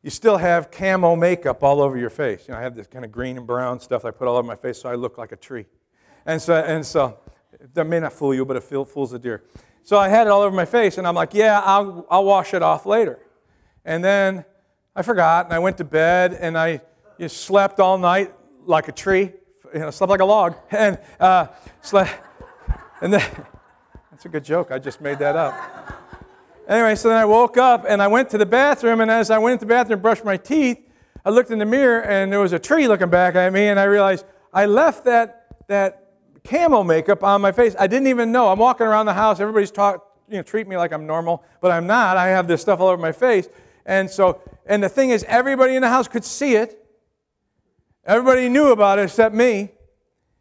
you 0.03 0.09
still 0.09 0.37
have 0.37 0.69
camo 0.69 1.15
makeup 1.15 1.63
all 1.63 1.81
over 1.81 1.97
your 1.97 2.09
face. 2.09 2.47
You 2.47 2.53
know, 2.53 2.59
I 2.59 2.63
have 2.63 2.75
this 2.75 2.87
kind 2.87 3.05
of 3.05 3.11
green 3.11 3.37
and 3.37 3.47
brown 3.47 3.79
stuff 3.79 4.03
I 4.03 4.11
put 4.11 4.27
all 4.27 4.35
over 4.35 4.45
my 4.45 4.55
face 4.55 4.81
so 4.81 4.89
I 4.89 4.95
look 4.95 5.17
like 5.17 5.31
a 5.31 5.37
tree. 5.37 5.65
And 6.25 6.41
so, 6.41 6.55
and 6.55 6.85
so 6.85 7.17
that 7.73 7.85
may 7.85 8.01
not 8.01 8.11
fool 8.11 8.33
you, 8.33 8.45
but 8.45 8.57
it 8.57 8.61
fools 8.61 9.11
the 9.11 9.19
deer. 9.19 9.43
So 9.83 9.97
I 9.97 10.09
had 10.09 10.27
it 10.27 10.29
all 10.29 10.41
over 10.41 10.55
my 10.55 10.65
face, 10.65 10.97
and 10.97 11.07
I'm 11.07 11.15
like, 11.15 11.33
yeah, 11.33 11.59
I'll, 11.59 12.05
I'll 12.09 12.23
wash 12.23 12.53
it 12.53 12.61
off 12.61 12.85
later. 12.85 13.19
And 13.83 14.03
then 14.03 14.45
I 14.95 15.01
forgot, 15.01 15.45
and 15.45 15.53
I 15.53 15.59
went 15.59 15.77
to 15.77 15.83
bed, 15.83 16.33
and 16.33 16.57
I 16.57 16.81
just 17.19 17.41
slept 17.41 17.79
all 17.79 17.97
night 17.97 18.33
like 18.65 18.87
a 18.87 18.93
tree, 18.93 19.33
you 19.73 19.79
know, 19.79 19.91
slept 19.91 20.09
like 20.09 20.21
a 20.21 20.25
log, 20.25 20.55
and 20.71 20.99
uh, 21.19 21.47
slept. 21.81 22.13
And 23.01 23.11
then, 23.13 23.45
that's 24.11 24.25
a 24.25 24.29
good 24.29 24.45
joke. 24.45 24.71
I 24.71 24.79
just 24.79 25.01
made 25.01 25.19
that 25.19 25.35
up. 25.35 26.02
Anyway, 26.73 26.95
so 26.95 27.07
then 27.09 27.19
I 27.19 27.25
woke 27.25 27.55
up 27.55 27.85
and 27.87 28.01
I 28.01 28.07
went 28.07 28.31
to 28.31 28.37
the 28.39 28.47
bathroom, 28.47 28.99
and 28.99 29.11
as 29.11 29.29
I 29.29 29.37
went 29.37 29.59
to 29.59 29.65
the 29.67 29.69
bathroom 29.69 29.93
and 29.93 30.01
brushed 30.01 30.25
my 30.25 30.37
teeth, 30.37 30.79
I 31.23 31.29
looked 31.29 31.51
in 31.51 31.59
the 31.59 31.67
mirror 31.67 32.01
and 32.01 32.31
there 32.31 32.39
was 32.39 32.51
a 32.51 32.57
tree 32.57 32.87
looking 32.87 33.11
back 33.11 33.35
at 33.35 33.53
me, 33.53 33.67
and 33.67 33.79
I 33.79 33.83
realized 33.83 34.25
I 34.51 34.65
left 34.65 35.05
that, 35.05 35.45
that 35.67 36.13
camo 36.43 36.83
makeup 36.83 37.23
on 37.23 37.41
my 37.41 37.51
face. 37.51 37.75
I 37.77 37.85
didn't 37.85 38.07
even 38.07 38.31
know. 38.31 38.51
I'm 38.51 38.57
walking 38.57 38.87
around 38.87 39.05
the 39.05 39.13
house, 39.13 39.39
everybody's 39.39 39.69
talk, 39.69 40.03
you 40.27 40.37
know, 40.37 40.41
treat 40.41 40.67
me 40.67 40.75
like 40.75 40.91
I'm 40.91 41.05
normal, 41.05 41.43
but 41.61 41.69
I'm 41.69 41.85
not. 41.85 42.17
I 42.17 42.29
have 42.29 42.47
this 42.47 42.61
stuff 42.61 42.79
all 42.79 42.87
over 42.87 42.99
my 42.99 43.11
face. 43.11 43.49
And 43.85 44.09
so, 44.09 44.41
and 44.65 44.81
the 44.81 44.89
thing 44.89 45.11
is, 45.11 45.23
everybody 45.27 45.75
in 45.75 45.83
the 45.83 45.89
house 45.89 46.07
could 46.07 46.25
see 46.25 46.55
it. 46.55 46.83
Everybody 48.03 48.49
knew 48.49 48.71
about 48.71 48.97
it 48.97 49.03
except 49.03 49.35
me. 49.35 49.69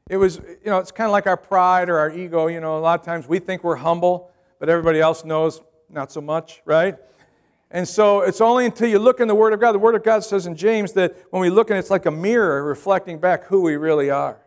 It 0.09 0.17
was, 0.17 0.39
you 0.39 0.71
know, 0.71 0.79
it's 0.79 0.93
kind 0.93 1.09
of 1.09 1.13
like 1.13 1.27
our 1.27 1.37
pride 1.37 1.91
or 1.91 1.99
our 1.99 2.11
ego. 2.11 2.47
You 2.47 2.61
know, 2.61 2.79
a 2.79 2.81
lot 2.81 2.99
of 2.99 3.05
times 3.05 3.29
we 3.29 3.39
think 3.39 3.63
we're 3.63 3.77
humble, 3.77 4.31
but 4.59 4.71
everybody 4.71 4.99
else 4.99 5.27
knows 5.27 5.61
not 5.93 6.11
so 6.11 6.21
much, 6.21 6.63
right? 6.65 6.97
And 7.71 7.87
so 7.87 8.21
it's 8.21 8.41
only 8.41 8.67
until 8.67 8.89
you 8.89 8.99
look 8.99 9.21
in 9.21 9.29
the 9.29 9.35
Word 9.35 9.53
of 9.53 9.61
God. 9.61 9.73
The 9.73 9.79
Word 9.79 9.95
of 9.95 10.03
God 10.03 10.25
says 10.25 10.47
in 10.47 10.57
James 10.57 10.93
that 10.93 11.17
when 11.31 11.41
we 11.41 11.51
look 11.51 11.71
in 11.71 11.77
it's 11.77 11.91
like 11.91 12.07
a 12.07 12.11
mirror 12.11 12.65
reflecting 12.65 13.19
back 13.19 13.45
who 13.45 13.63
we 13.63 13.77
really 13.77 14.11
are. 14.11 14.39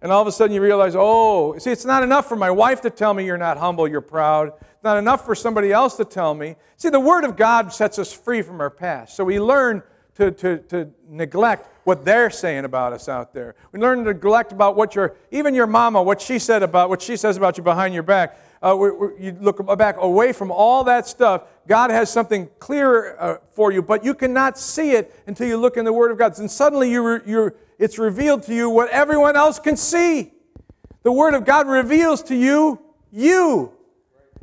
And 0.00 0.12
all 0.12 0.20
of 0.20 0.28
a 0.28 0.32
sudden 0.32 0.54
you 0.54 0.62
realize, 0.62 0.94
oh, 0.96 1.56
see, 1.58 1.70
it's 1.70 1.84
not 1.84 2.02
enough 2.02 2.28
for 2.28 2.36
my 2.36 2.50
wife 2.50 2.82
to 2.82 2.90
tell 2.90 3.14
me 3.14 3.24
you're 3.24 3.38
not 3.38 3.56
humble, 3.56 3.88
you're 3.88 4.02
proud. 4.02 4.48
It's 4.48 4.84
not 4.84 4.98
enough 4.98 5.24
for 5.24 5.34
somebody 5.34 5.72
else 5.72 5.96
to 5.96 6.04
tell 6.04 6.34
me. 6.34 6.56
See, 6.76 6.90
the 6.90 7.00
Word 7.00 7.24
of 7.24 7.36
God 7.36 7.72
sets 7.72 7.98
us 7.98 8.12
free 8.12 8.42
from 8.42 8.60
our 8.60 8.70
past. 8.70 9.16
So 9.16 9.24
we 9.24 9.40
learn 9.40 9.82
to, 10.16 10.30
to, 10.30 10.58
to 10.58 10.90
neglect 11.08 11.68
what 11.84 12.04
they're 12.04 12.30
saying 12.30 12.64
about 12.64 12.92
us 12.92 13.08
out 13.08 13.34
there. 13.34 13.56
We 13.72 13.80
learn 13.80 13.98
to 13.98 14.04
neglect 14.04 14.52
about 14.52 14.76
what 14.76 14.94
your, 14.94 15.16
even 15.30 15.54
your 15.54 15.66
mama, 15.66 16.02
what 16.02 16.20
she 16.20 16.38
said 16.38 16.62
about, 16.62 16.88
what 16.88 17.02
she 17.02 17.16
says 17.16 17.36
about 17.36 17.58
you 17.58 17.64
behind 17.64 17.94
your 17.94 18.02
back 18.02 18.38
uh, 18.64 18.74
we, 18.74 18.90
we, 18.90 19.08
you 19.18 19.36
look 19.40 19.64
back 19.76 19.96
away 19.98 20.32
from 20.32 20.50
all 20.50 20.84
that 20.84 21.06
stuff, 21.06 21.42
God 21.68 21.90
has 21.90 22.10
something 22.10 22.48
clearer 22.58 23.16
uh, 23.20 23.36
for 23.50 23.70
you, 23.70 23.82
but 23.82 24.02
you 24.02 24.14
cannot 24.14 24.58
see 24.58 24.92
it 24.92 25.14
until 25.26 25.46
you 25.46 25.58
look 25.58 25.76
in 25.76 25.84
the 25.84 25.92
Word 25.92 26.10
of 26.10 26.16
God. 26.16 26.38
And 26.38 26.50
suddenly 26.50 26.90
you 26.90 27.18
re, 27.18 27.50
it's 27.78 27.98
revealed 27.98 28.42
to 28.44 28.54
you 28.54 28.70
what 28.70 28.88
everyone 28.88 29.36
else 29.36 29.58
can 29.58 29.76
see. 29.76 30.32
The 31.02 31.12
Word 31.12 31.34
of 31.34 31.44
God 31.44 31.68
reveals 31.68 32.22
to 32.24 32.34
you 32.34 32.80
you. 33.12 33.70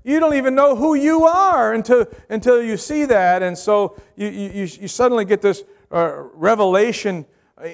You 0.04 0.20
don't 0.20 0.36
even 0.36 0.56
know 0.56 0.76
who 0.76 0.94
you 0.94 1.26
are 1.26 1.74
until, 1.74 2.06
until 2.30 2.62
you 2.62 2.78
see 2.78 3.06
that. 3.06 3.42
And 3.44 3.58
so 3.58 4.00
you, 4.16 4.28
you, 4.28 4.62
you 4.64 4.88
suddenly 4.88 5.26
get 5.26 5.42
this 5.42 5.64
uh, 5.92 6.24
revelation 6.34 7.26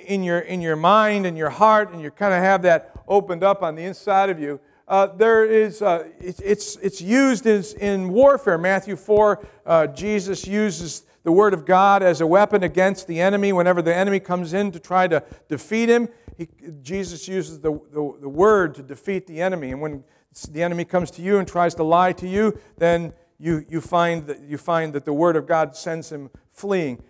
in 0.06 0.24
your, 0.24 0.40
in 0.40 0.62
your 0.62 0.76
mind 0.76 1.26
and 1.26 1.38
your 1.38 1.50
heart, 1.50 1.92
and 1.92 2.02
you 2.02 2.10
kind 2.10 2.34
of 2.34 2.42
have 2.42 2.62
that 2.64 2.94
opened 3.08 3.44
up 3.44 3.64
on 3.64 3.76
the 3.76 3.84
inside 3.84 4.30
of 4.30 4.40
you 4.40 4.60
uh, 4.88 5.08
there 5.08 5.45
is, 5.45 5.82
uh, 5.82 6.08
it, 6.19 6.39
it's, 6.43 6.78
it's 6.78 7.02
used 7.02 7.45
as, 7.45 7.73
in 7.73 8.10
warfare. 8.10 8.58
Matthew 8.58 8.95
4, 8.95 9.45
uh, 9.65 9.88
Jesus 9.88 10.47
uses 10.47 11.04
the 11.23 11.32
Word 11.32 11.54
of 11.54 11.65
God 11.65 12.04
as 12.04 12.21
a 12.21 12.28
weapon 12.28 12.63
against 12.63 13.08
the 13.08 13.19
enemy. 13.19 13.52
Whenever 13.52 13.82
the 13.82 13.93
enemy 13.93 14.19
comes 14.19 14.54
in 14.54 14.71
to 14.71 14.80
try 14.80 15.08
to 15.08 15.21
defeat 15.50 15.89
him, 15.89 16.08
he, 16.38 16.47
Jesus 16.82 17.28
uses 17.28 17.60
the, 17.60 17.73
the, 17.91 18.17
the 18.21 18.30
Word 18.30 18.76
to 18.76 18.84
defeat 18.84 19.28
the 19.28 19.41
enemy. 19.41 19.71
And 19.71 19.82
when 19.82 20.06
the 20.52 20.63
enemy 20.63 20.86
comes 20.86 21.12
to 21.12 21.21
you 21.21 21.38
and 21.38 21.47
tries 21.47 21.76
to 21.76 21.84
lie 21.84 22.13
to 22.13 22.28
you, 22.28 22.58
then 22.78 23.12
you, 23.39 23.65
you, 23.67 23.82
find 23.82 24.26
that, 24.28 24.39
you 24.41 24.58
find 24.58 24.93
that 24.93 25.04
the 25.04 25.13
Word 25.13 25.36
of 25.36 25.47
God 25.47 25.76
sends 25.76 26.12
him 26.12 26.30
fleeing. 26.52 27.04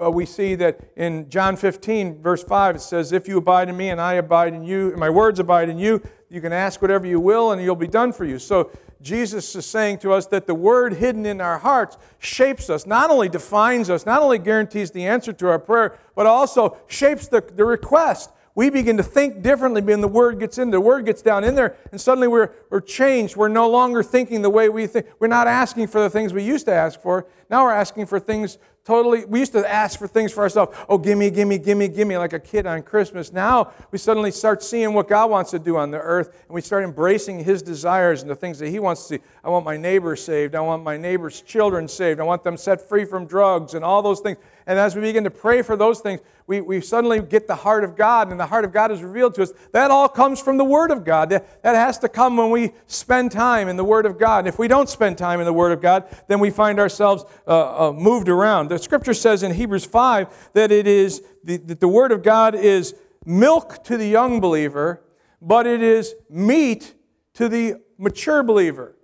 Uh, 0.00 0.10
we 0.10 0.26
see 0.26 0.54
that 0.56 0.80
in 0.96 1.28
John 1.30 1.56
15, 1.56 2.20
verse 2.20 2.44
5, 2.44 2.76
it 2.76 2.80
says, 2.80 3.12
If 3.12 3.26
you 3.26 3.38
abide 3.38 3.68
in 3.68 3.76
me 3.76 3.90
and 3.90 4.00
I 4.00 4.14
abide 4.14 4.54
in 4.54 4.64
you, 4.64 4.90
and 4.90 4.98
my 4.98 5.08
words 5.08 5.40
abide 5.40 5.68
in 5.68 5.78
you, 5.78 6.02
you 6.28 6.40
can 6.40 6.52
ask 6.52 6.80
whatever 6.82 7.06
you 7.06 7.20
will 7.20 7.52
and 7.52 7.60
it'll 7.60 7.76
be 7.76 7.86
done 7.86 8.12
for 8.12 8.24
you. 8.24 8.38
So 8.38 8.70
Jesus 9.00 9.54
is 9.54 9.66
saying 9.66 9.98
to 9.98 10.12
us 10.12 10.26
that 10.26 10.46
the 10.46 10.54
word 10.54 10.94
hidden 10.94 11.26
in 11.26 11.40
our 11.40 11.58
hearts 11.58 11.98
shapes 12.18 12.70
us, 12.70 12.86
not 12.86 13.10
only 13.10 13.28
defines 13.28 13.90
us, 13.90 14.06
not 14.06 14.22
only 14.22 14.38
guarantees 14.38 14.90
the 14.90 15.06
answer 15.06 15.32
to 15.32 15.48
our 15.48 15.58
prayer, 15.58 15.98
but 16.14 16.26
also 16.26 16.76
shapes 16.86 17.28
the, 17.28 17.40
the 17.40 17.64
request 17.64 18.30
we 18.54 18.68
begin 18.68 18.98
to 18.98 19.02
think 19.02 19.42
differently 19.42 19.80
when 19.80 20.02
the 20.02 20.08
word 20.08 20.38
gets 20.38 20.58
in. 20.58 20.70
The 20.70 20.80
word 20.80 21.06
gets 21.06 21.22
down 21.22 21.42
in 21.42 21.54
there, 21.54 21.76
and 21.90 22.00
suddenly 22.00 22.28
we're, 22.28 22.50
we're 22.68 22.80
changed. 22.80 23.34
We're 23.34 23.48
no 23.48 23.70
longer 23.70 24.02
thinking 24.02 24.42
the 24.42 24.50
way 24.50 24.68
we 24.68 24.86
think. 24.86 25.06
We're 25.18 25.28
not 25.28 25.46
asking 25.46 25.86
for 25.86 26.00
the 26.02 26.10
things 26.10 26.34
we 26.34 26.42
used 26.42 26.66
to 26.66 26.72
ask 26.72 27.00
for. 27.00 27.26
Now 27.48 27.64
we're 27.64 27.72
asking 27.72 28.06
for 28.06 28.20
things 28.20 28.58
totally. 28.84 29.24
We 29.24 29.40
used 29.40 29.52
to 29.52 29.70
ask 29.70 29.98
for 29.98 30.06
things 30.06 30.32
for 30.32 30.42
ourselves. 30.42 30.76
Oh, 30.88 30.98
gimme, 30.98 31.30
gimme, 31.30 31.58
gimme, 31.58 31.88
gimme, 31.88 32.16
like 32.16 32.32
a 32.32 32.40
kid 32.40 32.66
on 32.66 32.82
Christmas. 32.82 33.32
Now 33.32 33.72
we 33.90 33.98
suddenly 33.98 34.30
start 34.30 34.62
seeing 34.62 34.94
what 34.94 35.08
God 35.08 35.30
wants 35.30 35.50
to 35.52 35.58
do 35.58 35.76
on 35.76 35.90
the 35.90 36.00
earth, 36.00 36.28
and 36.46 36.54
we 36.54 36.60
start 36.60 36.84
embracing 36.84 37.42
His 37.44 37.62
desires 37.62 38.22
and 38.22 38.30
the 38.30 38.36
things 38.36 38.58
that 38.58 38.68
He 38.68 38.78
wants 38.78 39.02
to 39.08 39.16
see. 39.16 39.24
I 39.44 39.50
want 39.50 39.64
my 39.64 39.76
neighbor 39.76 40.16
saved. 40.16 40.54
I 40.54 40.60
want 40.60 40.82
my 40.82 40.96
neighbor's 40.96 41.42
children 41.42 41.88
saved. 41.88 42.20
I 42.20 42.24
want 42.24 42.44
them 42.44 42.56
set 42.56 42.88
free 42.88 43.04
from 43.04 43.26
drugs 43.26 43.74
and 43.74 43.84
all 43.84 44.02
those 44.02 44.20
things. 44.20 44.38
And 44.66 44.78
as 44.78 44.94
we 44.94 45.02
begin 45.02 45.24
to 45.24 45.30
pray 45.30 45.62
for 45.62 45.76
those 45.76 46.00
things, 46.00 46.20
we, 46.46 46.60
we 46.60 46.80
suddenly 46.80 47.20
get 47.20 47.46
the 47.46 47.54
heart 47.54 47.84
of 47.84 47.96
God, 47.96 48.30
and 48.30 48.38
the 48.38 48.46
heart 48.46 48.64
of 48.64 48.72
God 48.72 48.90
is 48.90 49.02
revealed 49.02 49.34
to 49.34 49.42
us. 49.42 49.52
That 49.72 49.90
all 49.90 50.08
comes 50.08 50.40
from 50.40 50.56
the 50.56 50.64
Word 50.64 50.90
of 50.90 51.04
God. 51.04 51.30
That, 51.30 51.46
has 51.62 51.98
to 52.00 52.08
come 52.08 52.36
when 52.36 52.50
we 52.50 52.72
spend 52.86 53.32
time 53.32 53.68
in 53.68 53.76
the 53.76 53.84
Word 53.84 54.06
of 54.06 54.18
God. 54.18 54.40
And 54.40 54.48
if 54.48 54.58
we 54.58 54.68
don't 54.68 54.88
spend 54.88 55.18
time 55.18 55.40
in 55.40 55.46
the 55.46 55.52
Word 55.52 55.72
of 55.72 55.80
God, 55.80 56.04
then 56.28 56.40
we 56.40 56.50
find 56.50 56.78
ourselves 56.78 57.24
uh, 57.46 57.88
uh, 57.88 57.92
moved 57.92 58.28
around. 58.28 58.68
The 58.68 58.78
Scripture 58.78 59.14
says 59.14 59.42
in 59.42 59.52
Hebrews 59.54 59.84
5 59.84 60.50
that 60.54 60.70
it 60.70 60.86
is 60.86 61.22
the, 61.44 61.56
that 61.58 61.80
the 61.80 61.88
Word 61.88 62.12
of 62.12 62.22
God 62.22 62.54
is 62.54 62.94
milk 63.24 63.84
to 63.84 63.96
the 63.96 64.08
young 64.08 64.40
believer, 64.40 65.02
but 65.40 65.66
it 65.66 65.82
is 65.82 66.14
meat 66.28 66.94
to 67.34 67.48
the 67.48 67.76
mature 67.98 68.42
believer. 68.42 68.96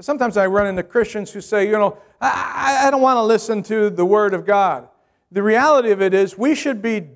Sometimes 0.00 0.38
I 0.38 0.46
run 0.46 0.66
into 0.66 0.82
Christians 0.82 1.30
who 1.30 1.40
say, 1.40 1.66
you 1.66 1.72
know, 1.72 1.98
I, 2.22 2.84
I 2.86 2.90
don't 2.90 3.02
want 3.02 3.16
to 3.16 3.22
listen 3.22 3.62
to 3.64 3.90
the 3.90 4.06
Word 4.06 4.32
of 4.32 4.46
God. 4.46 4.88
The 5.32 5.42
reality 5.42 5.90
of 5.90 6.00
it 6.00 6.14
is, 6.14 6.38
we 6.38 6.54
should 6.54 6.80
be 6.80 7.08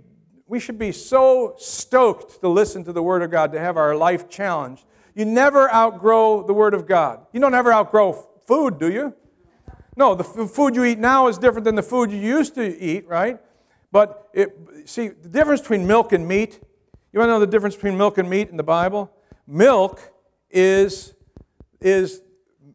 we 0.48 0.60
should 0.60 0.78
be 0.78 0.92
so 0.92 1.54
stoked 1.58 2.40
to 2.40 2.48
listen 2.48 2.84
to 2.84 2.92
the 2.92 3.02
Word 3.02 3.22
of 3.22 3.30
God, 3.30 3.52
to 3.52 3.58
have 3.58 3.76
our 3.76 3.96
life 3.96 4.28
challenged. 4.28 4.84
You 5.14 5.24
never 5.24 5.72
outgrow 5.72 6.46
the 6.46 6.52
Word 6.52 6.72
of 6.72 6.86
God. 6.86 7.26
You 7.32 7.40
don't 7.40 7.54
ever 7.54 7.72
outgrow 7.72 8.12
food, 8.46 8.78
do 8.78 8.92
you? 8.92 9.12
No, 9.96 10.14
the 10.14 10.22
food 10.22 10.76
you 10.76 10.84
eat 10.84 10.98
now 10.98 11.26
is 11.26 11.38
different 11.38 11.64
than 11.64 11.74
the 11.74 11.82
food 11.82 12.12
you 12.12 12.18
used 12.18 12.54
to 12.54 12.78
eat, 12.78 13.08
right? 13.08 13.40
But 13.90 14.28
it, 14.34 14.54
see, 14.84 15.08
the 15.08 15.28
difference 15.28 15.62
between 15.62 15.86
milk 15.86 16.12
and 16.12 16.28
meat, 16.28 16.60
you 17.12 17.18
want 17.18 17.28
to 17.28 17.32
know 17.32 17.40
the 17.40 17.46
difference 17.46 17.74
between 17.74 17.96
milk 17.96 18.18
and 18.18 18.28
meat 18.28 18.50
in 18.50 18.56
the 18.56 18.62
Bible? 18.62 19.10
Milk 19.46 20.00
is, 20.50 21.14
is 21.80 22.20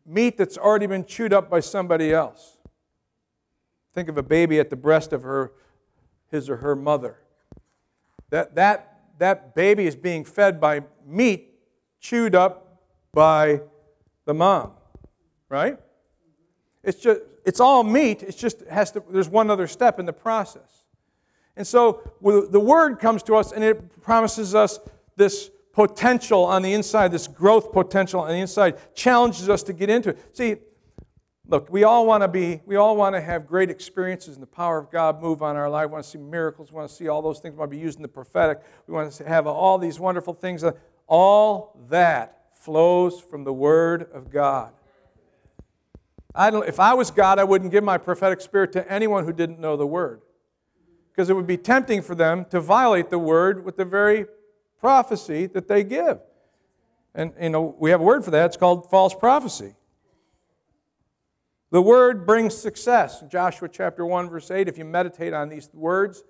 meat 0.05 0.37
that's 0.37 0.57
already 0.57 0.87
been 0.87 1.05
chewed 1.05 1.33
up 1.33 1.49
by 1.49 1.59
somebody 1.59 2.13
else. 2.13 2.57
Think 3.93 4.09
of 4.09 4.17
a 4.17 4.23
baby 4.23 4.59
at 4.59 4.69
the 4.69 4.75
breast 4.75 5.13
of 5.13 5.23
her, 5.23 5.51
his 6.29 6.49
or 6.49 6.57
her 6.57 6.75
mother. 6.75 7.17
That, 8.29 8.55
that, 8.55 9.01
that 9.19 9.53
baby 9.53 9.85
is 9.85 9.95
being 9.95 10.23
fed 10.23 10.59
by 10.59 10.81
meat 11.05 11.53
chewed 11.99 12.35
up 12.35 12.81
by 13.13 13.61
the 14.25 14.33
mom, 14.33 14.71
right? 15.49 15.77
It's 16.83 16.99
just 16.99 17.21
it's 17.45 17.59
all 17.59 17.83
meat. 17.83 18.23
It's 18.23 18.37
just 18.37 18.61
has 18.69 18.91
to. 18.91 19.03
There's 19.09 19.29
one 19.29 19.49
other 19.49 19.67
step 19.67 19.99
in 19.99 20.05
the 20.05 20.13
process, 20.13 20.83
and 21.55 21.65
so 21.65 22.01
the 22.21 22.59
word 22.59 22.99
comes 22.99 23.23
to 23.23 23.35
us 23.35 23.51
and 23.51 23.63
it 23.63 24.01
promises 24.01 24.55
us 24.55 24.79
this 25.15 25.51
potential 25.73 26.43
on 26.43 26.61
the 26.61 26.73
inside, 26.73 27.11
this 27.11 27.27
growth 27.27 27.71
potential 27.71 28.21
on 28.21 28.29
the 28.29 28.35
inside, 28.35 28.77
challenges 28.95 29.49
us 29.49 29.63
to 29.63 29.73
get 29.73 29.89
into 29.89 30.09
it. 30.09 30.35
See, 30.35 30.57
look, 31.47 31.69
we 31.69 31.83
all 31.83 32.05
want 32.05 32.23
to 32.23 32.27
be, 32.27 32.61
we 32.65 32.75
all 32.75 32.95
want 32.95 33.15
to 33.15 33.21
have 33.21 33.47
great 33.47 33.69
experiences 33.69 34.35
and 34.35 34.43
the 34.43 34.47
power 34.47 34.77
of 34.77 34.91
God 34.91 35.21
move 35.21 35.41
on 35.41 35.55
our 35.55 35.69
life. 35.69 35.87
We 35.87 35.93
want 35.93 36.05
to 36.05 36.09
see 36.09 36.17
miracles. 36.17 36.71
We 36.71 36.77
want 36.77 36.89
to 36.89 36.95
see 36.95 37.07
all 37.07 37.21
those 37.21 37.39
things. 37.39 37.53
We 37.53 37.59
want 37.59 37.71
to 37.71 37.77
be 37.77 37.81
using 37.81 38.01
the 38.01 38.07
prophetic. 38.07 38.61
We 38.87 38.93
want 38.93 39.11
to 39.13 39.27
have 39.27 39.47
all 39.47 39.77
these 39.77 39.99
wonderful 39.99 40.33
things. 40.33 40.63
Uh, 40.63 40.73
all 41.07 41.77
that 41.89 42.41
flows 42.53 43.19
from 43.19 43.43
the 43.43 43.53
Word 43.53 44.09
of 44.13 44.29
God. 44.29 44.73
I 46.33 46.49
don't, 46.49 46.67
if 46.67 46.79
I 46.79 46.93
was 46.93 47.11
God, 47.11 47.39
I 47.39 47.43
wouldn't 47.43 47.71
give 47.71 47.83
my 47.83 47.97
prophetic 47.97 48.39
spirit 48.39 48.71
to 48.73 48.89
anyone 48.89 49.25
who 49.25 49.33
didn't 49.33 49.59
know 49.59 49.75
the 49.75 49.87
Word. 49.87 50.21
Because 51.11 51.29
it 51.29 51.33
would 51.33 51.47
be 51.47 51.57
tempting 51.57 52.01
for 52.01 52.15
them 52.15 52.45
to 52.45 52.61
violate 52.61 53.09
the 53.09 53.19
Word 53.19 53.65
with 53.65 53.75
the 53.75 53.83
very 53.83 54.25
prophecy 54.81 55.45
that 55.45 55.67
they 55.67 55.83
give. 55.83 56.19
And 57.15 57.33
you 57.39 57.49
know, 57.49 57.75
we 57.79 57.91
have 57.91 58.01
a 58.01 58.03
word 58.03 58.25
for 58.25 58.31
that. 58.31 58.47
It's 58.47 58.57
called 58.57 58.89
false 58.89 59.13
prophecy. 59.13 59.75
The 61.69 61.81
word 61.81 62.25
brings 62.25 62.57
success. 62.57 63.21
In 63.21 63.29
Joshua 63.29 63.69
chapter 63.69 64.05
1, 64.05 64.29
verse 64.29 64.51
8, 64.51 64.67
if 64.67 64.77
you 64.77 64.83
meditate 64.83 65.33
on 65.33 65.47
these 65.47 65.69
words, 65.73 66.23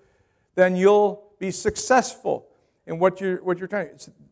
then 0.54 0.76
you'll 0.76 1.32
be 1.40 1.50
successful 1.50 2.48
in 2.86 3.00
what 3.00 3.20
you're, 3.20 3.44
what 3.44 3.58
you're 3.58 3.68
trying. 3.68 3.90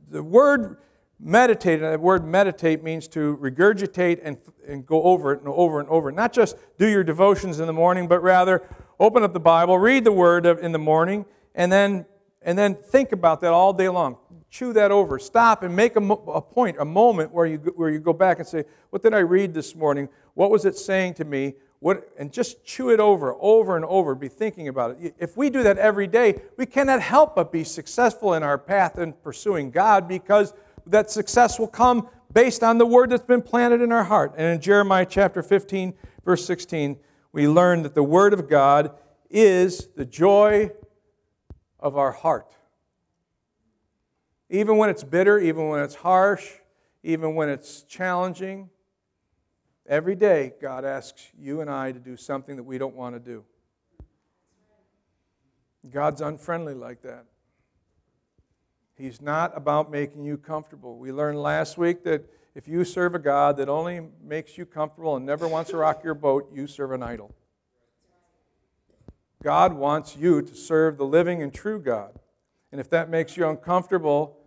The 0.10 0.22
word 0.22 0.78
meditate, 1.20 1.82
and 1.82 1.94
the 1.94 2.00
word 2.00 2.26
meditate 2.26 2.84
means 2.84 3.08
to 3.10 3.38
regurgitate 3.38 4.20
and, 4.24 4.38
and 4.68 4.86
go 4.86 5.02
over 5.04 5.34
it 5.34 5.40
and 5.40 5.48
over 5.48 5.80
and 5.80 5.90
over. 5.90 6.12
Not 6.12 6.32
just 6.32 6.58
do 6.78 6.88
your 6.88 7.04
devotions 7.04 7.60
in 7.60 7.68
the 7.68 7.74
morning, 7.74 8.08
but 8.08 8.22
rather 8.22 8.64
open 9.00 9.24
up 9.24 9.34
the 9.34 9.40
Bible, 9.40 9.80
read 9.80 10.04
the 10.04 10.12
word 10.12 10.46
in 10.46 10.72
the 10.72 10.80
morning, 10.80 11.26
and 11.56 11.72
then 11.72 12.06
and 12.41 12.58
then 12.58 12.75
think 12.75 13.12
about 13.12 13.41
that 13.41 13.52
all 13.52 13.73
day 13.73 13.89
long. 13.89 14.17
Chew 14.49 14.73
that 14.73 14.91
over. 14.91 15.19
Stop 15.19 15.63
and 15.63 15.75
make 15.75 15.95
a, 15.95 15.99
a, 15.99 16.41
point, 16.41 16.78
a 16.80 16.86
moment 16.86 17.32
where 17.32 17.45
you, 17.45 17.58
where 17.75 17.89
you 17.89 17.99
go 17.99 18.13
back 18.13 18.39
and 18.39 18.47
say, 18.47 18.63
What 18.89 19.04
did 19.04 19.13
I 19.13 19.19
read 19.19 19.54
this 19.54 19.75
morning? 19.75 20.10
What 20.34 20.49
was 20.49 20.65
it 20.65 20.78
saying 20.78 21.15
to 21.15 21.25
me? 21.25 21.56
What, 21.80 22.10
and 22.17 22.32
just 22.32 22.65
chew 22.65 22.89
it 22.89 22.99
over, 22.99 23.36
over 23.39 23.75
and 23.75 23.86
over. 23.86 24.15
Be 24.15 24.28
thinking 24.28 24.67
about 24.67 24.97
it. 24.99 25.15
If 25.17 25.38
we 25.38 25.49
do 25.49 25.63
that 25.63 25.78
every 25.78 26.08
day, 26.08 26.41
we 26.58 26.65
cannot 26.65 27.02
help 27.02 27.36
but 27.36 27.52
be 27.52 27.63
successful 27.63 28.34
in 28.34 28.43
our 28.43 28.58
path 28.58 28.97
in 28.97 29.13
pursuing 29.13 29.71
God 29.71 30.08
because 30.08 30.54
that 30.88 31.10
success 31.10 31.58
will 31.58 31.67
come 31.67 32.10
based 32.34 32.63
on 32.63 32.78
the 32.78 32.86
word 32.86 33.10
that's 33.12 33.23
been 33.23 33.41
planted 33.41 33.82
in 33.82 33.91
our 33.91 34.04
heart. 34.04 34.34
And 34.38 34.47
in 34.47 34.62
Jeremiah 34.62 35.06
chapter 35.06 35.41
15, 35.41 35.93
verse 36.25 36.45
16, 36.45 36.97
we 37.32 37.47
learn 37.47 37.84
that 37.84 37.95
the 37.95 38.04
word 38.04 38.34
of 38.34 38.49
God 38.49 38.91
is 39.30 39.88
the 39.95 40.06
joy 40.06 40.71
of 41.80 41.98
our 41.98 42.12
heart. 42.12 42.52
Even 44.50 44.78
when 44.78 44.89
it's 44.89 45.04
bitter, 45.04 45.39
even 45.39 45.70
when 45.70 45.82
it's 45.82 45.96
harsh, 45.96 46.48
even 47.04 47.36
when 47.36 47.50
it's 47.50 47.84
challenging, 47.84 48.70
every 49.88 50.15
day 50.15 50.54
God 50.62 50.86
asks 50.86 51.28
you 51.38 51.62
and 51.62 51.70
I 51.70 51.92
to 51.92 52.00
do 52.00 52.18
something 52.18 52.56
that 52.56 52.63
we 52.63 52.78
don't 52.78 52.96
want 52.96 53.15
to 53.15 53.20
do. 53.20 53.44
God's 55.89 56.22
unfriendly 56.22 56.74
like 56.74 57.02
that. 57.04 57.26
He's 58.96 59.22
not 59.22 59.56
about 59.56 59.89
making 59.89 60.26
you 60.26 60.38
comfortable. 60.38 60.98
We 60.98 61.13
learned 61.13 61.42
last 61.42 61.78
week 61.78 62.04
that 62.04 62.26
if 62.54 62.68
you 62.68 62.84
serve 62.84 63.15
a 63.15 63.20
God 63.20 63.56
that 63.58 63.70
only 63.70 64.02
makes 64.22 64.58
you 64.58 64.65
comfortable 64.65 65.15
and 65.15 65.26
never 65.26 65.48
wants 65.48 65.72
to 65.72 65.78
rock 65.78 66.04
your 66.04 66.15
boat, 66.15 66.52
you 66.54 66.68
serve 66.68 66.92
an 66.92 67.02
idol. 67.02 67.34
God 69.43 69.73
wants 69.73 70.15
you 70.17 70.41
to 70.41 70.56
serve 70.56 70.97
the 70.97 71.06
living 71.06 71.41
and 71.41 71.54
true 71.54 71.80
God. 71.80 72.19
And 72.71 72.82
if 72.82 72.89
that 72.89 73.10
makes 73.10 73.38
you 73.38 73.47
uncomfortable, 73.47 74.39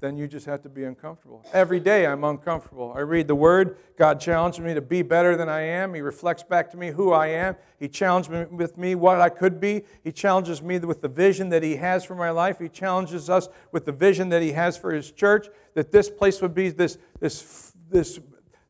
then 0.00 0.16
you 0.16 0.28
just 0.28 0.44
have 0.44 0.62
to 0.62 0.68
be 0.68 0.84
uncomfortable. 0.84 1.42
Every 1.54 1.80
day 1.80 2.06
I'm 2.06 2.22
uncomfortable. 2.22 2.92
I 2.94 3.00
read 3.00 3.28
the 3.28 3.34
Word. 3.34 3.78
God 3.96 4.20
challenges 4.20 4.60
me 4.60 4.74
to 4.74 4.82
be 4.82 5.00
better 5.00 5.36
than 5.36 5.48
I 5.48 5.62
am. 5.62 5.94
He 5.94 6.02
reflects 6.02 6.42
back 6.42 6.70
to 6.72 6.76
me 6.76 6.90
who 6.90 7.12
I 7.12 7.28
am. 7.28 7.56
He 7.78 7.88
challenges 7.88 8.30
me 8.30 8.44
with 8.44 8.76
me 8.76 8.94
what 8.94 9.22
I 9.22 9.30
could 9.30 9.58
be. 9.58 9.84
He 10.04 10.12
challenges 10.12 10.62
me 10.62 10.78
with 10.78 11.00
the 11.00 11.08
vision 11.08 11.48
that 11.48 11.62
He 11.62 11.76
has 11.76 12.04
for 12.04 12.14
my 12.14 12.28
life. 12.28 12.58
He 12.58 12.68
challenges 12.68 13.30
us 13.30 13.48
with 13.72 13.86
the 13.86 13.92
vision 13.92 14.28
that 14.28 14.42
He 14.42 14.52
has 14.52 14.76
for 14.76 14.92
His 14.92 15.10
church, 15.10 15.48
that 15.72 15.92
this 15.92 16.10
place 16.10 16.42
would 16.42 16.54
be 16.54 16.68
this, 16.68 16.98
this, 17.18 17.72
this, 17.90 18.20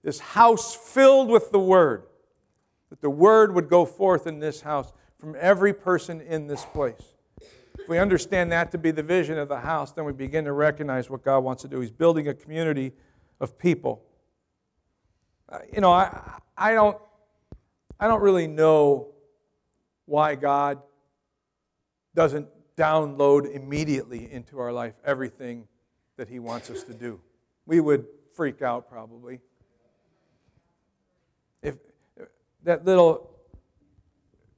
this 0.04 0.20
house 0.20 0.76
filled 0.76 1.28
with 1.28 1.50
the 1.50 1.58
Word, 1.58 2.04
that 2.90 3.00
the 3.00 3.10
Word 3.10 3.52
would 3.52 3.68
go 3.68 3.84
forth 3.84 4.28
in 4.28 4.38
this 4.38 4.60
house 4.60 4.92
from 5.26 5.34
every 5.40 5.74
person 5.74 6.20
in 6.20 6.46
this 6.46 6.64
place. 6.66 7.02
If 7.80 7.88
we 7.88 7.98
understand 7.98 8.52
that 8.52 8.70
to 8.70 8.78
be 8.78 8.92
the 8.92 9.02
vision 9.02 9.38
of 9.38 9.48
the 9.48 9.58
house, 9.58 9.90
then 9.90 10.04
we 10.04 10.12
begin 10.12 10.44
to 10.44 10.52
recognize 10.52 11.10
what 11.10 11.24
God 11.24 11.40
wants 11.40 11.62
to 11.62 11.68
do. 11.68 11.80
He's 11.80 11.90
building 11.90 12.28
a 12.28 12.34
community 12.34 12.92
of 13.40 13.58
people. 13.58 14.04
Uh, 15.48 15.58
you 15.72 15.80
know, 15.80 15.90
I, 15.90 16.38
I, 16.56 16.74
don't, 16.74 16.96
I 17.98 18.06
don't 18.06 18.22
really 18.22 18.46
know 18.46 19.08
why 20.04 20.36
God 20.36 20.80
doesn't 22.14 22.46
download 22.76 23.52
immediately 23.52 24.30
into 24.30 24.60
our 24.60 24.72
life 24.72 24.94
everything 25.04 25.66
that 26.18 26.28
He 26.28 26.38
wants 26.38 26.70
us 26.70 26.84
to 26.84 26.94
do. 26.94 27.20
We 27.66 27.80
would 27.80 28.06
freak 28.32 28.62
out 28.62 28.88
probably. 28.88 29.40
If 31.62 31.78
that 32.62 32.84
little 32.84 33.36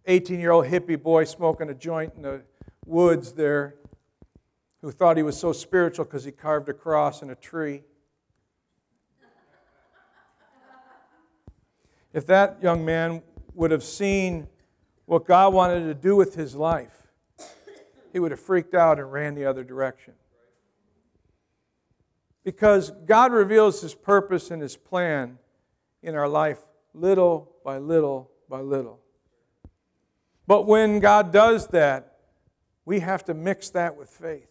18 0.09 0.41
year 0.41 0.53
old 0.53 0.65
hippie 0.65 1.01
boy 1.01 1.25
smoking 1.25 1.69
a 1.69 1.75
joint 1.75 2.15
in 2.17 2.23
the 2.23 2.43
woods 2.87 3.33
there 3.33 3.75
who 4.81 4.91
thought 4.91 5.19
he 5.19 5.23
was 5.23 5.37
so 5.39 5.53
spiritual 5.53 6.07
because 6.07 6.25
he 6.25 6.33
carved 6.33 6.69
a 6.71 6.73
cross 6.73 7.21
in 7.21 7.29
a 7.29 7.35
tree. 7.35 7.83
If 12.15 12.27
that 12.27 12.63
young 12.63 12.87
man 12.87 13.23
would 13.55 13.71
have 13.71 13.85
seen 13.85 14.49
what 15.05 15.27
God 15.27 15.53
wanted 15.53 15.85
to 15.85 15.95
do 15.95 16.17
with 16.17 16.35
his 16.35 16.55
life, 16.55 17.07
he 18.11 18.19
would 18.19 18.31
have 18.31 18.41
freaked 18.41 18.75
out 18.75 18.99
and 18.99 19.13
ran 19.13 19.35
the 19.35 19.45
other 19.45 19.63
direction. 19.63 20.15
Because 22.45 22.91
God 23.05 23.31
reveals 23.31 23.83
his 23.83 23.95
purpose 23.95 24.51
and 24.51 24.63
his 24.63 24.75
plan 24.75 25.39
in 26.03 26.15
our 26.15 26.29
life 26.29 26.61
little 26.95 27.53
by 27.63 27.77
little 27.77 28.31
by 28.49 28.61
little. 28.61 29.01
But 30.49 30.67
when 30.67 30.99
God 30.99 31.31
does 31.31 31.67
that, 31.69 32.15
we 32.87 33.01
have 33.01 33.23
to 33.27 33.35
mix 33.35 33.69
that 33.71 33.99
with 33.99 34.09
faith. 34.09 34.49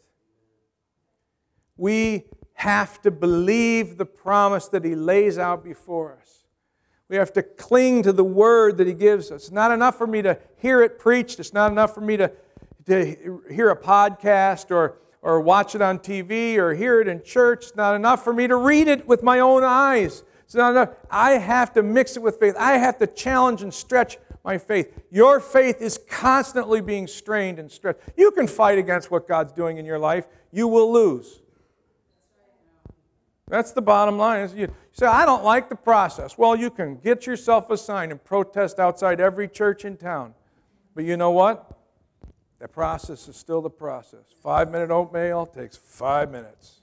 We 1.76 2.26
have 2.54 3.02
to 3.02 3.10
believe 3.10 3.98
the 3.98 4.06
promise 4.06 4.68
that 4.68 4.86
He 4.86 4.94
lays 4.94 5.40
out 5.40 5.64
before 5.64 6.16
us. 6.22 6.44
We 7.10 7.16
have 7.16 7.34
to 7.34 7.42
cling 7.42 8.04
to 8.04 8.14
the 8.14 8.24
word 8.24 8.78
that 8.78 8.86
He 8.86 8.94
gives 8.94 9.32
us. 9.32 9.46
It's 9.46 9.52
not 9.52 9.72
enough 9.72 9.98
for 9.98 10.06
me 10.06 10.22
to 10.22 10.38
hear 10.58 10.84
it 10.84 11.00
preached, 11.00 11.40
it's 11.40 11.54
not 11.54 11.72
enough 11.72 11.96
for 11.96 12.02
me 12.02 12.16
to, 12.18 12.32
to 12.86 13.42
hear 13.50 13.72
a 13.72 13.76
podcast 13.76 14.70
or, 14.70 15.00
or 15.24 15.42
watch 15.42 15.74
it 15.74 15.82
on 15.82 15.98
TV 15.98 16.58
or 16.58 16.76
hear 16.76 17.02
it 17.02 17.08
in 17.08 17.24
church. 17.24 17.70
It's 17.70 17.76
not 17.76 17.96
enough 17.96 18.24
for 18.24 18.34
me 18.34 18.46
to 18.46 18.56
read 18.56 18.88
it 18.88 19.08
with 19.08 19.24
my 19.24 19.40
own 19.40 19.64
eyes. 19.64 20.24
It's 20.46 20.54
not 20.54 20.72
enough. 20.74 20.90
I 21.10 21.32
have 21.32 21.74
to 21.74 21.82
mix 21.82 22.16
it 22.18 22.22
with 22.22 22.40
faith. 22.40 22.54
I 22.56 22.74
have 22.74 23.00
to 23.00 23.08
challenge 23.08 23.64
and 23.64 23.74
stretch 23.74 24.20
my 24.48 24.58
faith. 24.58 24.98
Your 25.12 25.42
faith 25.42 25.82
is 25.82 26.00
constantly 26.10 26.80
being 26.80 27.06
strained 27.06 27.60
and 27.60 27.70
stretched. 27.70 28.00
You 28.16 28.32
can 28.32 28.48
fight 28.48 28.80
against 28.80 29.12
what 29.12 29.28
God's 29.28 29.52
doing 29.52 29.78
in 29.78 29.86
your 29.86 30.00
life, 30.00 30.26
you 30.54 30.70
will 30.70 30.92
lose. 30.92 31.42
That's 33.50 33.74
the 33.74 33.82
bottom 33.82 34.18
line. 34.18 34.50
You 34.56 34.74
say, 34.94 35.06
I 35.06 35.26
don't 35.26 35.44
like 35.44 35.68
the 35.68 35.76
process. 35.76 36.38
Well, 36.38 36.56
you 36.56 36.70
can 36.70 36.96
get 36.96 37.28
yourself 37.28 37.70
a 37.70 37.78
sign 37.78 38.10
and 38.10 38.24
protest 38.24 38.80
outside 38.80 39.20
every 39.20 39.50
church 39.50 39.84
in 39.84 39.98
town. 39.98 40.34
But 40.96 41.04
you 41.04 41.18
know 41.18 41.32
what? 41.32 41.78
The 42.60 42.70
process 42.70 43.28
is 43.28 43.36
still 43.36 43.62
the 43.62 43.70
process. 43.70 44.24
Five 44.42 44.72
minute 44.72 44.92
oatmeal 44.92 45.46
takes 45.46 45.76
five 45.76 46.32
minutes. 46.32 46.80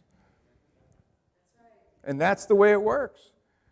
And 2.05 2.21
that's 2.21 2.45
the 2.45 2.55
way 2.55 2.73
it 2.73 2.83
works. 2.83 3.31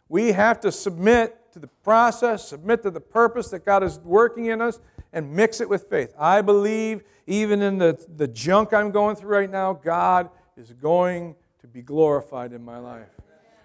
We 0.08 0.32
have 0.32 0.60
to 0.60 0.72
submit 0.72 1.36
to 1.52 1.58
the 1.58 1.66
process, 1.66 2.48
submit 2.48 2.82
to 2.82 2.90
the 2.90 3.00
purpose 3.00 3.48
that 3.50 3.64
God 3.64 3.82
is 3.82 3.98
working 4.00 4.46
in 4.46 4.60
us, 4.60 4.80
and 5.12 5.30
mix 5.32 5.60
it 5.60 5.68
with 5.68 5.88
faith. 5.88 6.14
I 6.18 6.40
believe, 6.40 7.02
even 7.26 7.62
in 7.62 7.78
the, 7.78 7.98
the 8.16 8.28
junk 8.28 8.72
I'm 8.72 8.90
going 8.90 9.16
through 9.16 9.30
right 9.30 9.50
now, 9.50 9.72
God 9.72 10.30
is 10.56 10.72
going 10.72 11.34
to 11.60 11.66
be 11.66 11.82
glorified 11.82 12.52
in 12.52 12.64
my 12.64 12.78
life. 12.78 13.08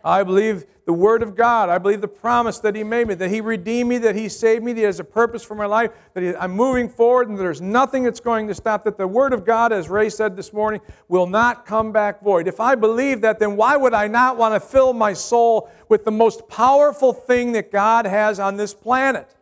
I 0.08 0.24
believe 0.24 0.66
the 0.86 0.94
Word 0.94 1.22
of 1.22 1.36
God. 1.36 1.68
I 1.68 1.78
believe 1.80 2.00
the 2.00 2.08
promise 2.08 2.60
that 2.60 2.76
He 2.76 2.84
made 2.84 3.10
me, 3.10 3.14
that 3.16 3.30
He 3.30 3.42
redeemed 3.42 3.90
me, 3.90 3.98
that 3.98 4.16
He 4.16 4.30
saved 4.30 4.64
me, 4.64 4.72
that 4.72 4.80
He 4.80 4.86
has 4.86 5.02
a 5.02 5.04
purpose 5.04 5.44
for 5.44 5.54
my 5.54 5.66
life, 5.66 5.92
that 6.14 6.24
he, 6.24 6.34
I'm 6.34 6.52
moving 6.52 6.88
forward, 6.88 7.28
and 7.28 7.38
there's 7.38 7.60
nothing 7.60 8.04
that's 8.04 8.22
going 8.22 8.48
to 8.48 8.56
stop. 8.56 8.86
That 8.86 8.98
the 8.98 9.06
Word 9.06 9.34
of 9.34 9.44
God, 9.44 9.74
as 9.74 9.90
Ray 9.90 10.10
said 10.10 10.38
this 10.38 10.54
morning, 10.54 10.80
will 11.10 11.28
not 11.28 11.66
come 11.66 11.92
back 11.92 12.24
void. 12.24 12.48
If 12.48 12.62
I 12.62 12.76
believe 12.76 13.20
that, 13.22 13.38
then 13.38 13.58
why 13.58 13.76
would 13.76 13.94
I 13.94 14.08
not 14.08 14.38
want 14.38 14.54
to 14.54 14.62
fill 14.62 14.94
my 14.94 15.12
soul 15.12 15.70
with 15.90 16.06
the 16.06 16.12
most 16.12 16.48
powerful 16.48 17.12
thing 17.12 17.52
that 17.52 17.70
God 17.70 18.06
has 18.06 18.40
on 18.40 18.56
this 18.56 18.74
planet? 18.74 19.36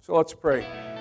So 0.00 0.16
let's 0.16 0.32
pray. 0.32 0.91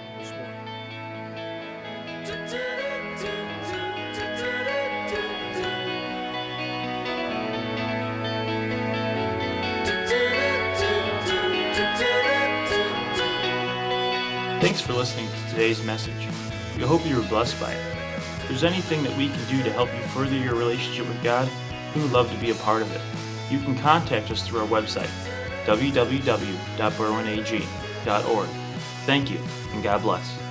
Thanks 14.72 14.88
for 14.88 14.94
listening 14.94 15.28
to 15.28 15.50
today's 15.50 15.84
message. 15.84 16.30
We 16.78 16.84
hope 16.84 17.06
you 17.06 17.18
were 17.18 17.28
blessed 17.28 17.60
by 17.60 17.74
it. 17.74 17.98
If 18.16 18.48
there's 18.48 18.64
anything 18.64 19.04
that 19.04 19.18
we 19.18 19.28
can 19.28 19.46
do 19.50 19.62
to 19.64 19.74
help 19.74 19.94
you 19.94 20.00
further 20.00 20.38
your 20.38 20.56
relationship 20.56 21.10
with 21.10 21.22
God, 21.22 21.52
we 21.94 22.02
would 22.02 22.14
love 22.14 22.32
to 22.32 22.38
be 22.38 22.52
a 22.52 22.56
part 22.56 22.82
of 22.82 22.90
it. 22.96 23.02
You 23.52 23.60
can 23.60 23.78
contact 23.78 24.32
us 24.32 24.48
through 24.48 24.62
our 24.62 24.68
website, 24.68 25.10
www.berwynag.org. 25.66 28.50
Thank 29.06 29.30
you, 29.30 29.40
and 29.74 29.84
God 29.84 30.04
bless. 30.04 30.51